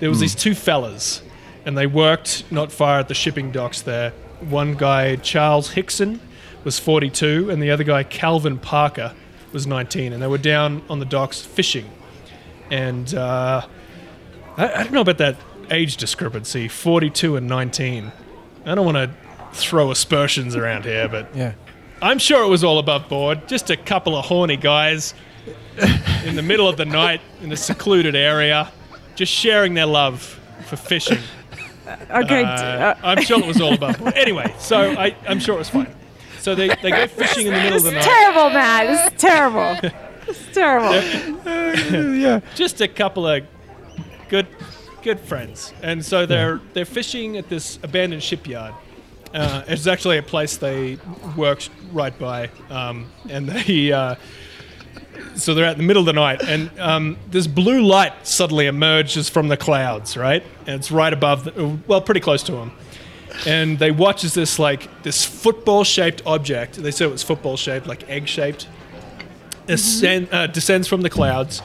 [0.00, 1.22] there was these two fellas,
[1.64, 4.10] and they worked not far at the shipping docks there.
[4.40, 6.20] One guy, Charles Hickson,
[6.64, 9.14] was 42, and the other guy, Calvin Parker,
[9.52, 11.88] was 19, and they were down on the docks fishing.
[12.70, 13.66] And uh,
[14.56, 15.36] I, I don't know about that
[15.70, 18.12] age discrepancy, 42 and 19.
[18.66, 19.10] I don't want to
[19.52, 21.52] throw aspersions around here, but Yeah.
[22.02, 23.48] I'm sure it was all above board.
[23.48, 25.14] Just a couple of horny guys
[26.24, 28.70] in the middle of the night in a secluded area,
[29.14, 31.18] just sharing their love for fishing.
[32.10, 32.42] Okay.
[32.44, 34.14] Uh, uh, I'm sure it was all above board.
[34.16, 35.94] Anyway, so I, I'm sure it was fine.
[36.40, 38.02] So they, they go fishing in the middle of the night.
[38.02, 38.86] terrible, Matt.
[38.86, 39.90] This is terrible.
[40.26, 40.94] This is terrible.
[42.14, 42.40] yeah.
[42.54, 43.44] Just a couple of
[44.28, 44.46] good
[45.02, 45.72] good friends.
[45.82, 48.74] And so they're they're fishing at this abandoned shipyard.
[49.32, 50.96] Uh, it's actually a place they
[51.36, 53.92] worked right by, um, and they.
[53.92, 54.14] Uh,
[55.34, 58.66] so they're out in the middle of the night, and um, this blue light suddenly
[58.66, 60.42] emerges from the clouds, right?
[60.66, 62.72] And it's right above, the, well, pretty close to them.
[63.46, 66.74] And they watch as this like this football-shaped object.
[66.76, 68.68] They said it was football-shaped, like egg-shaped,
[69.68, 71.62] ascend, uh, descends from the clouds,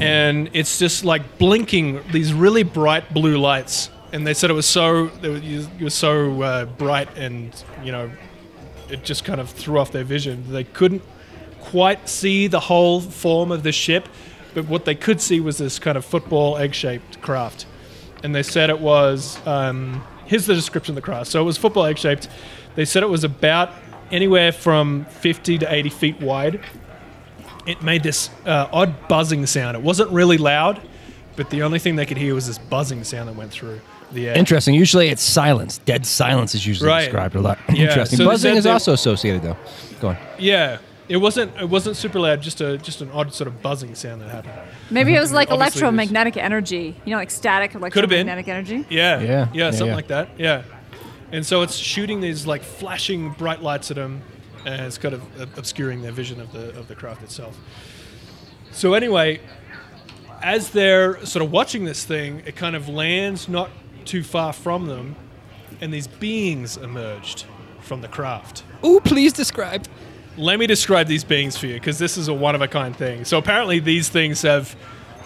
[0.00, 3.90] and it's just like blinking these really bright blue lights.
[4.12, 7.92] And they said it was so it was, it was so uh, bright, and you
[7.92, 8.10] know,
[8.88, 10.44] it just kind of threw off their vision.
[10.52, 11.02] They couldn't
[11.60, 14.08] quite see the whole form of the ship,
[14.54, 17.66] but what they could see was this kind of football egg-shaped craft.
[18.22, 19.38] And they said it was.
[19.46, 21.30] Um, here's the description of the craft.
[21.30, 22.28] So it was football egg-shaped.
[22.74, 23.70] They said it was about
[24.10, 26.60] anywhere from 50 to 80 feet wide
[27.66, 29.76] it made this uh, odd buzzing sound.
[29.76, 30.80] It wasn't really loud,
[31.36, 33.80] but the only thing they could hear was this buzzing sound that went through
[34.12, 34.36] the air.
[34.36, 34.74] Interesting.
[34.74, 35.78] Usually it's silence.
[35.78, 37.04] Dead silence is usually Right.
[37.04, 37.58] described a lot.
[37.68, 38.18] Yeah, Interesting.
[38.18, 39.56] so Buzzing is also associated though.
[40.00, 40.16] Go on.
[40.38, 41.52] Yeah, it wasn't.
[41.60, 42.40] It wasn't super loud.
[42.40, 44.54] Just a just an odd sort of buzzing sound that happened.
[44.90, 46.96] Maybe it was like Obviously there's- electromagnetic energy.
[47.04, 47.80] You know, like static been.
[47.82, 48.84] electromagnetic energy.
[48.88, 49.94] Yeah, Yeah, yeah, yeah, something yeah.
[49.94, 50.28] like that.
[50.38, 50.62] Yeah,
[51.32, 54.22] and so it's shooting these like flashing bright lights at them,
[54.64, 57.58] and it's kind of uh, obscuring their vision of the of the craft itself.
[58.72, 59.40] So anyway,
[60.42, 63.70] as they're sort of watching this thing, it kind of lands not
[64.04, 65.16] too far from them,
[65.80, 67.46] and these beings emerged
[67.80, 68.64] from the craft.
[68.84, 69.86] Ooh, please describe.
[70.36, 72.96] Let me describe these beings for you because this is a one of a kind
[72.96, 73.24] thing.
[73.24, 74.74] So apparently these things have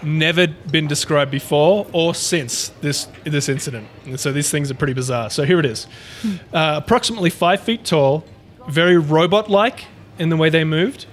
[0.03, 3.89] never been described before or since this this incident.
[4.05, 5.31] And so these things are pretty bizarre.
[5.31, 5.87] So here it is.
[6.53, 8.25] Uh, approximately five feet tall,
[8.69, 9.87] very robot-like
[10.19, 11.07] in the way they moved.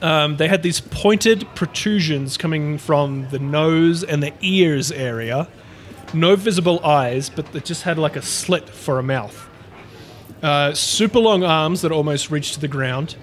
[0.00, 5.48] Um, they had these pointed protrusions coming from the nose and the ears area.
[6.12, 9.48] No visible eyes, but they just had like a slit for a mouth
[10.42, 13.16] uh, super long arms that almost reached to the ground,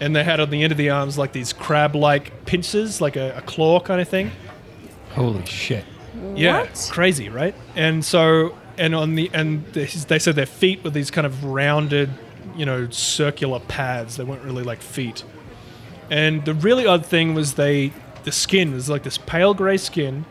[0.00, 3.36] and they had on the end of the arms like these crab-like pincers, like a,
[3.36, 4.30] a claw kind of thing.
[5.10, 5.84] Holy shit.
[6.34, 6.88] Yeah, What?
[6.90, 7.54] crazy, right?
[7.76, 11.44] And so, and on the and they, they said their feet were these kind of
[11.44, 12.10] rounded,
[12.56, 14.16] you know, circular pads.
[14.16, 15.24] They weren't really like feet.
[16.10, 17.92] And the really odd thing was they,
[18.24, 20.24] the skin was like this pale gray skin,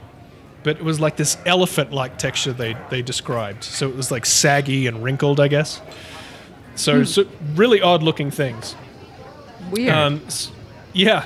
[0.63, 3.63] but it was like this elephant-like texture they they described.
[3.63, 5.81] So it was like saggy and wrinkled, I guess.
[6.75, 7.25] So, so
[7.55, 8.75] really odd-looking things.
[9.71, 9.93] Weird.
[9.93, 10.21] Um,
[10.93, 11.25] yeah.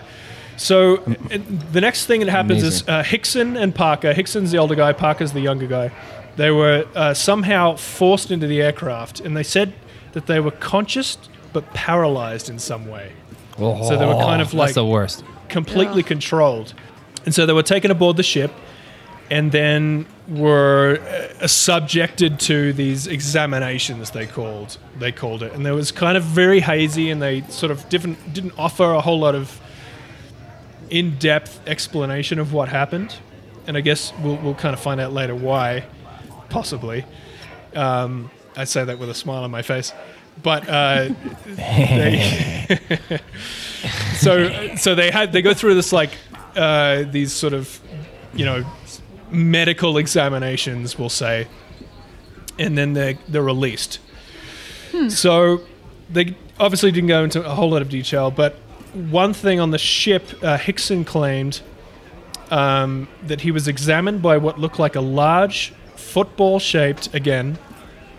[0.58, 2.94] So the next thing that happens is Amazing.
[2.94, 4.14] uh, Hickson and Parker.
[4.14, 4.94] Hickson's the older guy.
[4.94, 5.92] Parker's the younger guy.
[6.38, 9.74] They were uh, somehow forced into the aircraft, and they said
[10.14, 11.18] that they were conscious
[11.54, 13.12] but paralyzed in some way,
[13.58, 15.24] So they were kind of Oh, like- the worst.
[15.50, 16.74] completely controlled.
[17.26, 18.52] And so they were taken aboard the ship,
[19.30, 21.00] and then were
[21.42, 24.12] uh, subjected to these examinations.
[24.12, 27.72] They called they called it, and there was kind of very hazy, and they sort
[27.72, 29.60] of didn't didn't offer a whole lot of
[30.90, 33.16] in-depth explanation of what happened.
[33.68, 35.84] And I guess we'll we'll kind of find out later why,
[36.52, 37.06] possibly.
[37.76, 39.94] Um, I say that with a smile on my face,
[40.44, 41.10] but uh,
[41.46, 42.78] they
[44.16, 46.12] so so they had they go through this like
[46.56, 47.80] uh, these sort of
[48.34, 48.66] you know
[49.32, 51.48] medical examinations, we'll say,
[52.60, 54.00] and then they they're released.
[55.08, 55.62] So
[56.10, 58.56] they obviously didn't go into a whole lot of detail, but
[58.94, 61.62] one thing on the ship, uh, Hickson claimed
[62.52, 67.58] um, that he was examined by what looked like a large football-shaped, again,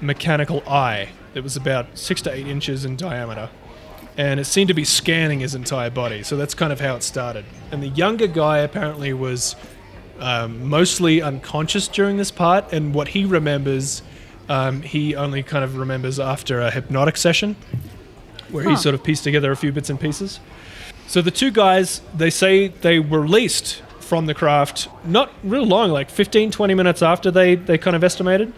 [0.00, 3.50] mechanical eye that was about six to eight inches in diameter
[4.16, 6.22] and it seemed to be scanning his entire body.
[6.22, 7.44] So that's kind of how it started.
[7.70, 9.56] And the younger guy apparently was
[10.18, 14.02] um, mostly unconscious during this part, and what he remembers,
[14.48, 17.56] um, he only kind of remembers after a hypnotic session,
[18.50, 20.38] where he sort of pieced together a few bits and pieces.
[21.06, 25.90] So the two guys, they say they were released from the craft not real long,
[25.90, 28.52] like 15, 20 minutes after they, they kind of estimated.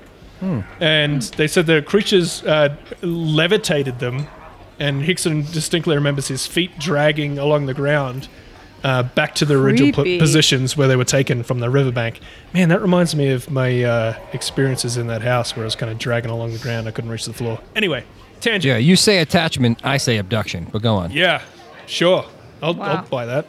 [0.81, 4.27] And they said the creatures uh, levitated them,
[4.81, 8.27] and Hickson distinctly remembers his feet dragging along the ground
[8.83, 10.19] uh, back to the original po- Creepy.
[10.19, 12.19] positions where they were taken from the riverbank.
[12.53, 15.91] Man, that reminds me of my uh, experiences in that house where I was kind
[15.93, 16.89] of dragging along the ground.
[16.89, 17.61] I couldn't reach the floor.
[17.77, 18.05] Anyway,
[18.41, 18.65] tangent.
[18.65, 20.67] Yeah, you say attachment, I say abduction.
[20.73, 21.13] But go on.
[21.13, 21.43] Yeah,
[21.87, 22.27] sure.
[22.61, 22.97] I'll, Wow.
[22.97, 23.47] I'll buy that.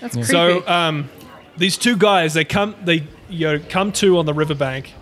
[0.00, 0.28] That's creepy.
[0.28, 1.08] So um,
[1.56, 4.94] these two guys, they come, they you know come to on the riverbank,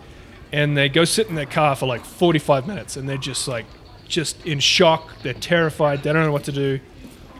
[0.52, 3.66] and they go sit in their car for like 45 minutes, and they're just like,
[4.08, 5.10] just in shock.
[5.22, 6.02] They're terrified.
[6.02, 6.80] They don't know what to do.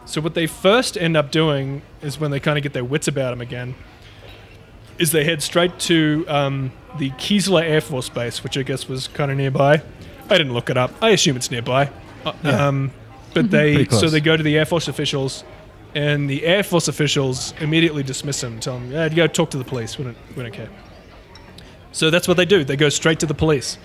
[0.07, 3.09] So what they first end up doing is when they kind of get their wits
[3.09, 3.75] about them again,
[4.99, 9.09] is they head straight to um, the Keesler Air Force Base, which I guess was
[9.09, 9.83] kind of nearby.
[10.29, 10.93] I didn't look it up.
[11.03, 11.91] I assume it's nearby.
[12.25, 12.93] Uh, um,
[13.35, 15.45] but they so they go to the Air Force officials,
[15.95, 19.65] and the Air Force officials immediately dismiss him, tell him, "Yeah, go talk to the
[19.65, 19.99] police.
[19.99, 20.71] We don't, we don't care."
[21.93, 22.65] So that's what they do.
[22.65, 23.79] They go straight to the police.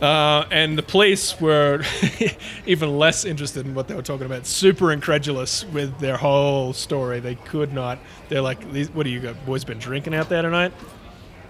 [0.00, 1.82] Uh, and the police were
[2.66, 4.46] even less interested in what they were talking about.
[4.46, 7.18] Super incredulous with their whole story.
[7.18, 7.98] They could not.
[8.28, 8.62] They're like,
[8.92, 9.44] "What do you got?
[9.44, 10.72] Boys been drinking out there tonight?"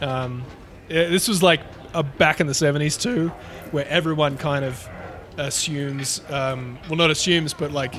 [0.00, 0.44] Um,
[0.88, 1.60] yeah, this was like
[1.92, 3.28] uh, back in the '70s too,
[3.70, 4.88] where everyone kind of
[5.36, 6.22] assumes.
[6.30, 7.94] Um, well, not assumes, but like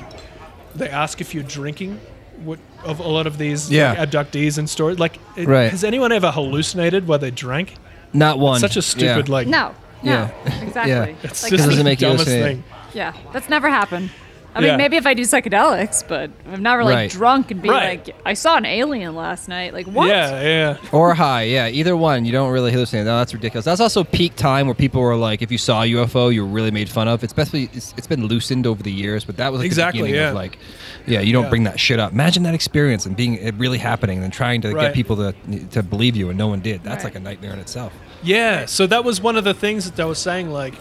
[0.74, 2.00] they ask if you're drinking.
[2.44, 3.92] What of a lot of these Yeah.
[3.92, 4.98] like, abductees and stories?
[4.98, 5.70] Like, it- Right.
[5.70, 7.74] has anyone ever hallucinated while they drank?
[8.14, 8.58] Not one.
[8.60, 9.32] Such a stupid Yeah.
[9.34, 9.46] like.
[9.46, 10.30] no, no, Yeah.
[10.62, 10.90] exactly.
[10.92, 11.04] Yeah.
[11.22, 12.64] It's Like, just I doesn't mean, make the dumbest thing.
[12.94, 14.10] yeah, that's never happened.
[14.54, 14.76] I mean, Yeah.
[14.76, 17.10] maybe if I do psychedelics, but I'm never like Right.
[17.10, 18.04] drunk and be Right.
[18.06, 19.72] like, I saw an alien last night.
[19.72, 20.08] Like, what?
[20.08, 20.76] Yeah, yeah.
[20.90, 21.68] Or high, yeah.
[21.68, 22.24] Either one.
[22.24, 23.04] You don't really hallucinate.
[23.04, 23.64] No, that's ridiculous.
[23.64, 26.50] That's also peak time where people were like, if you saw a UFO, you were
[26.52, 27.22] really made fun of.
[27.22, 30.22] Especially, it's, it's been loosened over the years, but that was like Exactly, the beginning
[30.24, 30.28] yeah.
[30.30, 30.58] of like,
[31.06, 31.50] yeah, you don't Yeah.
[31.50, 32.12] bring that shit up.
[32.12, 34.86] Imagine that experience and being it really happening and trying to Right.
[34.86, 35.32] get people to
[35.70, 36.82] to believe you, and no one did.
[36.82, 37.14] That's Right.
[37.14, 37.92] like a nightmare in itself.
[38.22, 40.50] Yeah, so that was one of the things that they were saying.
[40.52, 40.74] Like,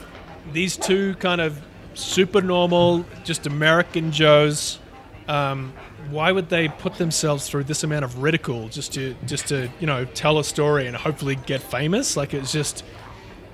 [0.53, 1.59] these two kind of
[1.99, 4.79] super normal, just American Joes.
[5.27, 5.73] Um,
[6.09, 9.85] why would they put themselves through this amount of ridicule just to just to you
[9.85, 12.17] know tell a story and hopefully get famous?
[12.17, 12.83] Like, it's just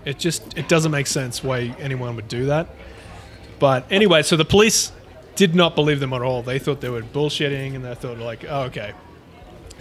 [0.05, 2.69] it just it doesn't make sense why anyone would do that.
[3.59, 4.91] But anyway, so the police
[5.35, 6.41] did not believe them at all.
[6.41, 8.93] They thought they were bullshitting, and they thought like, oh, okay,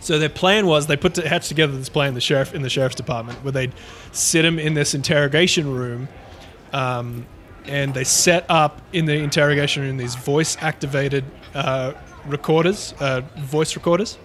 [0.04, 2.94] so their plan was they put hatched together this plan the sheriff in the sheriff's
[2.94, 3.72] department where they'd
[4.12, 6.08] sit him in this interrogation room,
[6.74, 7.26] um,
[7.66, 11.24] and they set up in the interrogation room these voice activated
[11.54, 11.92] uh,
[12.26, 14.18] recorders, uh, voice recorders.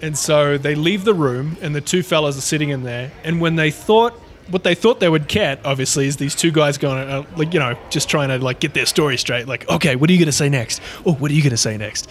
[0.00, 3.12] And so they leave the room, and the two fellas are sitting in there.
[3.22, 4.14] And when they thought
[4.48, 7.60] what they thought they would get, obviously, is these two guys going, uh, like you
[7.60, 9.46] know, just trying to like get their story straight.
[9.46, 10.82] Like, okay, what are you going to say next?
[11.06, 12.10] Oh, what are you going to say next?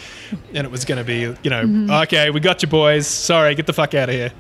[0.54, 3.06] And it was going to be, you know, okay, we got you boys.
[3.06, 4.32] Sorry, get the fuck out of here.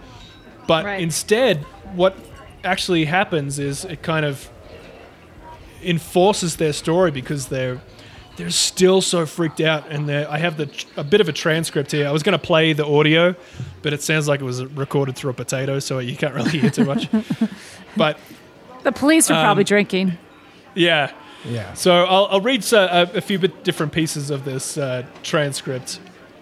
[0.67, 1.01] But Right.
[1.01, 1.57] instead,
[1.93, 2.15] what
[2.63, 4.49] actually happens is it kind of
[5.83, 7.79] enforces their story because they're
[8.37, 12.07] they're still so freaked out, and I have the a bit of a transcript here.
[12.07, 13.35] I was going to play the audio,
[13.81, 16.69] but it sounds like it was recorded through a potato, so you can't really hear
[16.69, 17.09] too much.
[17.97, 18.17] but
[18.83, 20.17] The police were probably Um, drinking.
[20.75, 21.11] yeah,
[21.45, 21.73] Yeah.
[21.73, 25.99] so I'll, I'll read uh, a, a few bit different pieces of this uh, transcript.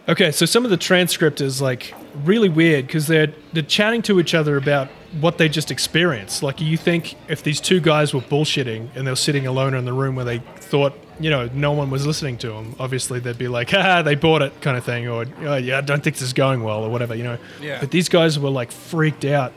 [0.07, 4.19] Okay, so some of the transcript is like really weird because they're they're chatting to
[4.19, 4.89] each other about
[5.19, 6.43] what they just experienced.
[6.43, 9.85] Like you think if these two guys were bullshitting and they were sitting alone in
[9.85, 13.37] the room where they thought you know no one was listening to them, obviously they'd
[13.37, 16.17] be like, "Ha, they bought it," kind of thing, or oh, "Yeah, I don't think
[16.17, 17.37] this is going well," or whatever, you know.
[17.61, 17.79] Yeah.
[17.79, 19.53] But these guys were like freaked out.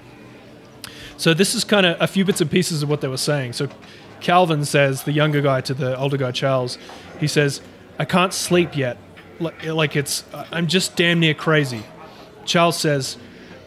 [1.16, 3.52] So this is kind of a few bits and pieces of what they were saying.
[3.52, 3.68] So
[4.20, 6.78] Calvin says, the younger guy to the older guy, Charles,
[7.20, 7.60] he says,
[7.98, 8.96] I can't sleep yet.
[9.38, 11.84] Like, like it's, I'm just damn near crazy.
[12.44, 13.18] Charles says,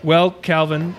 [0.03, 0.95] Well, Calvin,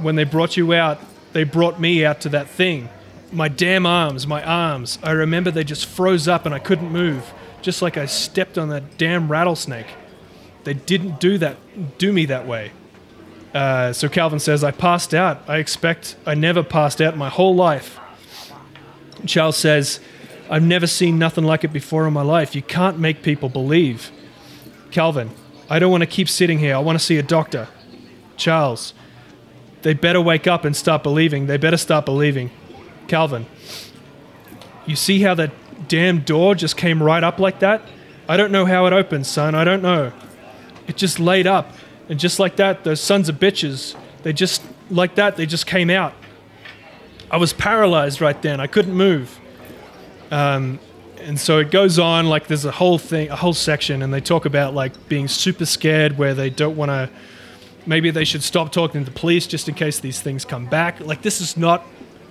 [0.00, 0.98] when they brought you out,
[1.32, 2.88] they brought me out to that thing.
[3.30, 4.98] My damn arms, my arms.
[5.02, 8.70] I remember they just froze up and I couldn't move, just like I stepped on
[8.70, 9.88] that damn rattlesnake.
[10.64, 11.56] They didn't do that,
[11.98, 12.72] do me that way.
[13.54, 15.42] Uh, so Calvin says, I passed out.
[15.48, 17.98] I expect I never passed out my whole life.
[19.26, 20.00] Charles says,
[20.50, 22.54] I've never seen nothing like it before in my life.
[22.54, 24.10] You can't make people believe.
[24.90, 25.30] Calvin,
[25.68, 26.74] I don't want to keep sitting here.
[26.74, 27.68] I want to see a doctor.
[28.36, 28.94] Charles,
[29.82, 31.46] they better wake up and start believing.
[31.46, 32.50] They better start believing.
[33.06, 33.46] Calvin,
[34.86, 35.50] you see how that
[35.88, 37.82] damn door just came right up like that?
[38.28, 39.54] I don't know how it opened, son.
[39.54, 40.12] I don't know.
[40.86, 41.72] It just laid up.
[42.08, 45.90] And just like that, those sons of bitches, they just, like that, they just came
[45.90, 46.14] out.
[47.30, 48.60] I was paralyzed right then.
[48.60, 49.38] I couldn't move.
[50.30, 50.78] Um,
[51.20, 54.20] and so it goes on like there's a whole thing, a whole section, and they
[54.20, 57.10] talk about like being super scared where they don't want to.
[57.88, 61.00] Maybe they should stop talking to the police just in case these things come back.
[61.00, 61.84] Like this is not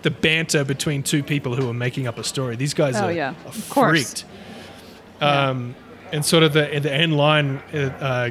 [0.04, 2.56] the banter between two people who are making up a story.
[2.56, 3.34] These guys Oh, are, yeah.
[3.46, 4.24] are freaked.
[5.20, 5.76] Um,
[6.14, 8.30] and sort of the the end line, uh, uh,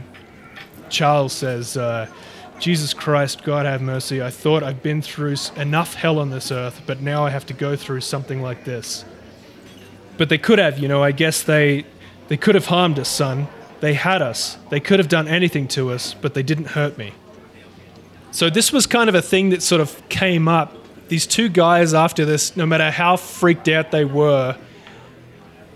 [0.88, 2.06] Charles says, uh,
[2.60, 4.22] "Jesus Christ, God have mercy.
[4.22, 7.54] I thought I'd been through enough hell on this earth, but now I have to
[7.54, 9.04] go through something like this."
[10.16, 11.02] But they could have, you know.
[11.02, 11.84] I guess they
[12.28, 13.48] they could have harmed us, son.
[13.80, 14.56] They had us.
[14.70, 17.12] They could have done anything to us, but they didn't hurt me.
[18.30, 20.74] So this was kind of a thing that sort of came up.
[21.08, 24.56] These two guys after this, no matter how freaked out they were,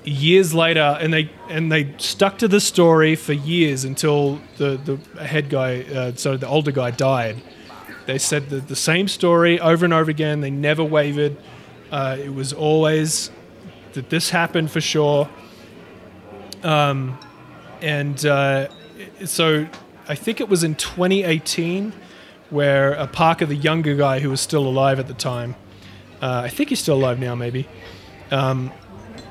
[0.05, 5.24] years later, and they and they stuck to the story for years until the the
[5.24, 7.36] head guy, uh, so the older guy died.
[8.07, 10.40] They said the, the same story over and over again.
[10.40, 11.36] They never wavered.
[11.90, 13.30] Uh, it was always
[13.92, 15.28] that this happened for sure.
[16.62, 17.18] Um,
[17.82, 18.68] and uh,
[19.24, 19.66] so
[20.08, 21.92] I think it was in 2018
[22.50, 25.54] where uh, Parker, the younger guy who was still alive at the time,
[26.20, 27.68] uh, I think he's still alive now, maybe.
[28.30, 28.72] Um,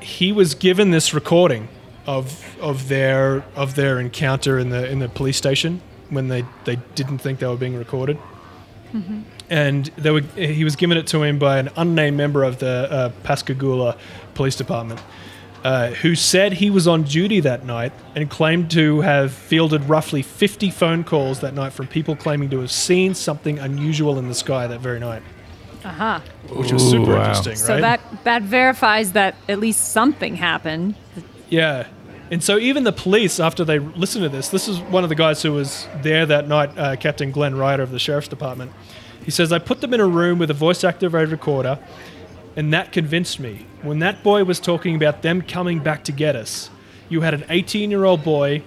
[0.00, 1.68] he was given this recording
[2.06, 6.76] of of their of their encounter in the in the police station when they, they
[6.94, 8.18] didn't think they were being recorded.
[9.48, 12.88] And they were, he was given it to him by an unnamed member of the
[12.90, 13.96] uh, Pascagoula
[14.34, 15.00] Police Department,
[15.64, 20.22] uh, who said he was on duty that night and claimed to have fielded roughly
[20.22, 24.34] 50 phone calls that night from people claiming to have seen something unusual in the
[24.34, 25.22] sky that very night,
[25.84, 26.20] Uh-huh.
[26.54, 27.28] which was super Ooh, wow.
[27.28, 27.80] interesting, So right?
[27.82, 30.94] that that verifies that at least something happened.
[31.50, 31.86] Yeah.
[32.30, 35.16] And so even the police, after they listened to this, this is one of the
[35.16, 38.70] guys who was there that night, uh, Captain Glenn Ryder of the Sheriff's Department.
[39.24, 41.78] He says, I put them in a room with a voice activated recorder,
[42.56, 43.66] and that convinced me.
[43.82, 46.70] When that boy was talking about them coming back to get us,
[47.08, 48.62] you had an 18 year old boy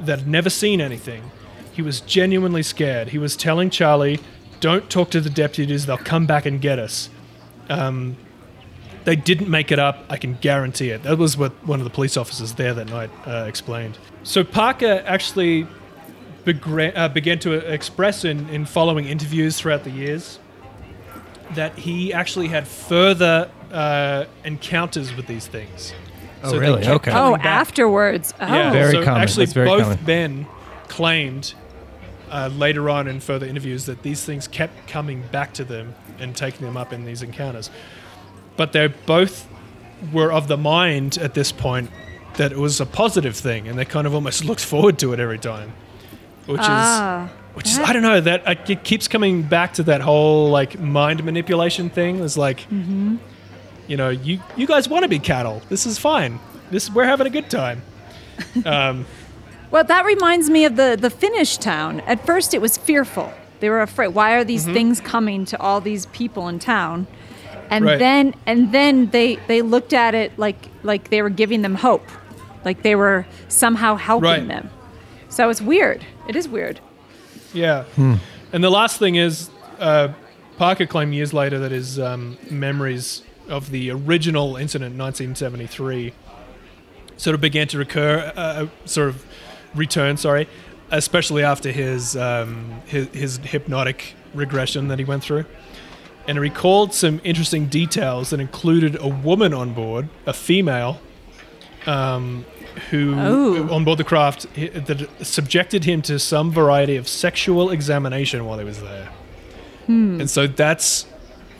[0.00, 1.30] that had never seen anything.
[1.72, 3.08] He was genuinely scared.
[3.08, 4.20] He was telling Charlie,
[4.60, 7.10] Don't talk to the deputies, they'll come back and get us.
[7.68, 8.16] Um,
[9.04, 10.04] they didn't make it up.
[10.08, 11.02] I can guarantee it.
[11.02, 13.98] That was what one of the police officers there that night uh, explained.
[14.22, 15.66] So Parker actually
[16.46, 20.38] uh, began to express in, in following interviews throughout the years
[21.52, 25.92] that he actually had further uh, encounters with these things.
[26.42, 26.86] Oh, they really?
[26.86, 27.10] Okay.
[27.14, 27.44] Oh, back.
[27.46, 28.34] afterwards.
[28.40, 28.46] Oh.
[28.46, 29.20] Yeah, Very so common.
[29.22, 30.04] actually, very both common.
[30.06, 30.46] men
[30.88, 31.54] claimed
[32.30, 36.36] uh, later on in further interviews that these things kept coming back to them and
[36.36, 37.70] taking them up in these encounters.
[38.56, 39.48] But they both
[40.12, 41.90] were of the mind at this point
[42.36, 45.20] that it was a positive thing, and they kind of almost looked forward to it
[45.20, 45.72] every time,
[46.46, 47.26] which Ah.
[47.26, 47.30] is.
[47.54, 50.78] Which is, I don't know, that uh, it keeps coming back to that whole like
[50.80, 52.20] mind manipulation thing.
[52.22, 53.16] It's like, Mm-hmm.
[53.86, 55.62] you know, you you guys want to be cattle.
[55.68, 56.40] This is fine.
[56.70, 57.82] This we're having a good time.
[58.66, 59.06] Um,
[59.70, 62.00] Well, that reminds me of the the Finnish town.
[62.00, 63.32] At first, it was fearful.
[63.60, 64.08] They were afraid.
[64.08, 64.48] Why are Mm-hmm.
[64.48, 67.06] these things coming to all these people in town?
[67.70, 67.98] and Right.
[67.98, 72.06] then and then they they looked at it like like they were giving them hope,
[72.64, 74.48] like they were somehow helping Right.
[74.48, 74.68] them.
[75.28, 76.04] So it's weird.
[76.28, 76.80] It is weird.
[77.54, 77.84] Yeah.
[78.52, 80.12] And the last thing is, uh,
[80.58, 86.12] Parker claimed years later that his um, memories of the original incident 1973
[87.16, 89.24] sort of began to recur, uh, sort of
[89.74, 90.48] return, sorry,
[90.90, 95.44] especially after his, um, his, his hypnotic regression that he went through.
[96.26, 101.00] And he recalled some interesting details that included a woman on board, a female,
[101.86, 102.44] um,
[102.90, 103.72] who Oh.
[103.74, 108.64] on board the craft that subjected him to some variety of sexual examination while he
[108.64, 109.08] was there.
[109.86, 111.04] And so that's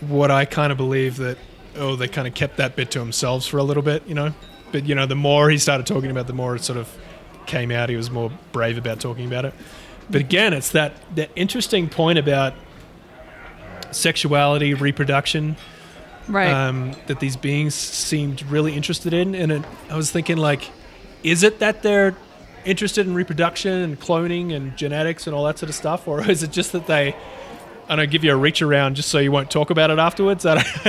[0.01, 1.37] what I kind of believe that
[1.77, 4.33] oh they kind of kept that bit to themselves for a little bit, you know.
[4.73, 6.89] But you know, the more he started talking about, the more it sort of
[7.47, 7.89] came out.
[7.91, 9.55] He was more brave about talking about it.
[10.11, 12.55] But again, it's that that interesting point about
[13.91, 15.57] sexuality, reproduction,
[16.29, 16.51] Right.
[16.51, 19.35] um, that these beings seemed really interested in.
[19.35, 20.71] And it, I was thinking, like,
[21.25, 22.15] is it that they're
[22.65, 26.43] interested in reproduction and cloning and genetics and all that sort of stuff, or is
[26.43, 27.17] it just that they,
[27.89, 30.47] I don't give you a reach around just so you won't talk about it afterwards?
[30.47, 30.87] I don't,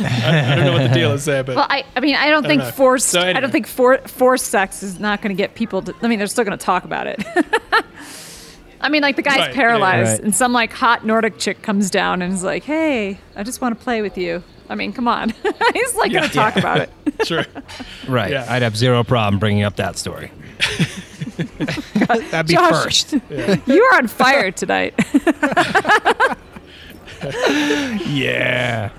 [0.00, 2.30] I, I don't know what the deal is there, but well, I, I mean, I
[2.30, 2.70] don't don't think know.
[2.70, 3.08] forced.
[3.10, 5.94] So I don't think for, forced sex is not going to get people to.
[6.02, 7.22] I mean, they're still going to talk about it.
[8.80, 10.20] I mean, like the guy's Right, yeah, paralyzed, right.
[10.24, 13.78] and some like hot Nordic chick comes down and is like, "Hey, I just want
[13.78, 14.42] to play with you."
[14.72, 15.28] I mean, come on.
[15.74, 16.20] He's like Yeah.
[16.20, 16.90] going to talk about it.
[17.26, 17.44] sure.
[18.08, 18.32] Right.
[18.32, 18.46] Yeah.
[18.48, 20.30] I'd have zero problem bringing up that story.
[22.30, 22.84] That'd be Josh.
[22.84, 23.12] first.
[23.66, 24.94] you are on fire tonight.
[28.06, 28.90] Yeah.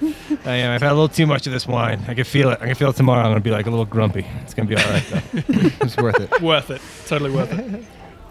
[0.45, 0.71] I am.
[0.71, 2.03] I've had a little too much of this wine.
[2.07, 2.59] I can feel it.
[2.61, 3.19] I can feel it tomorrow.
[3.21, 4.25] I'm going to be like a little grumpy.
[4.43, 5.85] It's going to be all right, though.
[5.85, 6.41] it's worth it.
[6.41, 6.81] Worth it.
[7.07, 7.83] Totally worth it.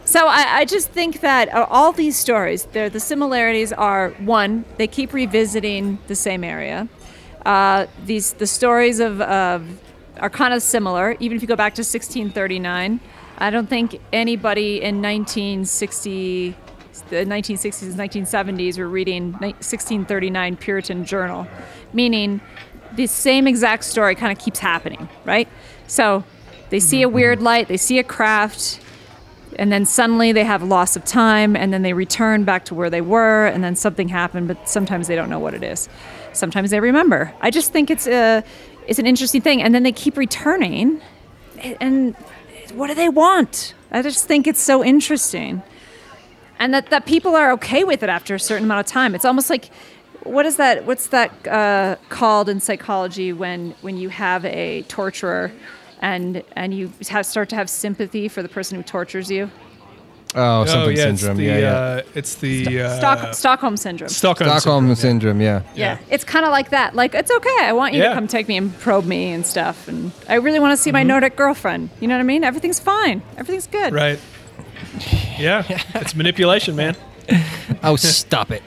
[0.04, 4.86] So I, I just think that uh, all these stories, the similarities are one, they
[4.88, 6.88] keep revisiting the same area.
[7.44, 9.66] Uh, these the stories of, of
[10.18, 11.16] are kind of similar.
[11.20, 13.00] Even if you go back to 1639,
[13.38, 16.54] I don't think anybody in 1960,
[17.08, 21.46] the 1960s and 1970s were reading 1639 Puritan Journal,
[21.92, 22.40] meaning
[22.94, 25.48] the same exact story kind of keeps happening, right?
[25.86, 26.24] So
[26.70, 28.80] they see a weird light, they see a craft,
[29.58, 32.90] and then suddenly they have loss of time and then they return back to where
[32.90, 35.88] they were and then something happened but sometimes they don't know what it is
[36.32, 37.32] sometimes they remember.
[37.40, 38.42] I just think it's a
[38.86, 39.62] it's an interesting thing.
[39.62, 41.00] And then they keep returning
[41.80, 42.14] and
[42.74, 43.74] what do they want?
[43.90, 45.62] I just think it's so interesting.
[46.58, 49.14] And that, that people are okay with it after a certain amount of time.
[49.14, 49.70] It's almost like
[50.22, 55.50] what is that what's that uh, called in psychology when when you have a torturer
[56.00, 59.50] and and you have, start to have sympathy for the person who tortures you
[60.34, 61.36] Oh, oh something yeah, it's syndrome.
[61.36, 61.72] the yeah, yeah.
[61.74, 64.08] uh, it's the uh, Stock, Stockholm syndrome.
[64.08, 65.58] Stockholm, Stockholm syndrome, yeah.
[65.60, 65.76] syndrome.
[65.76, 65.98] Yeah.
[65.98, 66.94] yeah, it's kind of like that.
[66.94, 67.56] Like it's okay.
[67.60, 68.08] I want you Yeah.
[68.10, 69.88] to come take me and probe me and stuff.
[69.88, 70.94] And I really want to see Mm-hmm.
[70.96, 71.90] my Nordic girlfriend.
[72.00, 72.44] You know what I mean?
[72.44, 73.20] Everything's fine.
[73.36, 73.92] Everything's good.
[73.92, 74.18] Right.
[75.38, 75.64] Yeah,
[75.94, 76.96] it's manipulation, man.
[77.84, 78.62] Oh, stop it.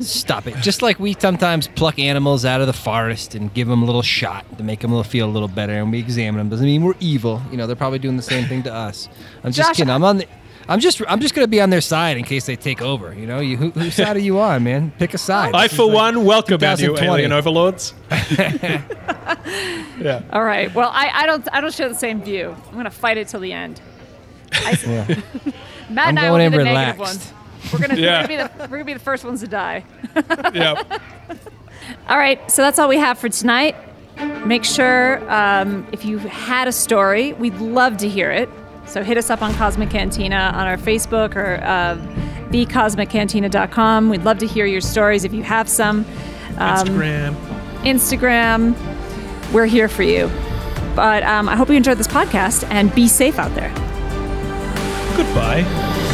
[0.00, 0.56] Stop it.
[0.56, 4.02] Just like we sometimes pluck animals out of the forest and give them a little
[4.02, 6.48] shot to make them feel a little better, and we examine them.
[6.48, 7.40] Doesn't mean we're evil.
[7.50, 9.08] You know, they're probably doing the same thing to us.
[9.44, 9.90] I'm just Josh, kidding.
[9.92, 10.26] I'm on the.
[10.68, 11.02] I'm just.
[11.08, 13.12] I'm just gonna be on their side in case they take over.
[13.14, 14.92] You know, you who, whose side are you on, man?
[14.98, 15.54] Pick a side.
[15.54, 17.06] I, This for like one, welcome our new 2020.
[17.08, 17.94] alien overlords.
[19.98, 20.22] yeah.
[20.32, 20.72] All right.
[20.74, 22.54] Well, I, I don't I don't share the same view.
[22.68, 23.80] I'm gonna fight it till the end.
[24.52, 25.06] I, Yeah.
[25.90, 26.98] Matt I'm and I going will be the relaxed.
[27.00, 27.32] ones.
[27.72, 28.22] We're gonna, Yeah.
[28.22, 29.84] we're, gonna be the, we're gonna be the first ones to die.
[30.54, 30.82] Yeah.
[32.08, 33.74] All right, so that's all we have for tonight.
[34.46, 38.48] Make sure um, if you had a story, we'd love to hear it.
[38.90, 41.96] So hit us up on Cosmic Cantina on our Facebook or uh,
[42.50, 44.08] thecosmiccantina.com.
[44.08, 46.04] We'd love to hear your stories if you have some.
[46.58, 47.34] Um, Instagram.
[47.82, 50.28] Instagram, we're here for you.
[50.96, 53.72] But um, I hope you enjoyed this podcast and be safe out there.
[55.16, 56.09] Goodbye.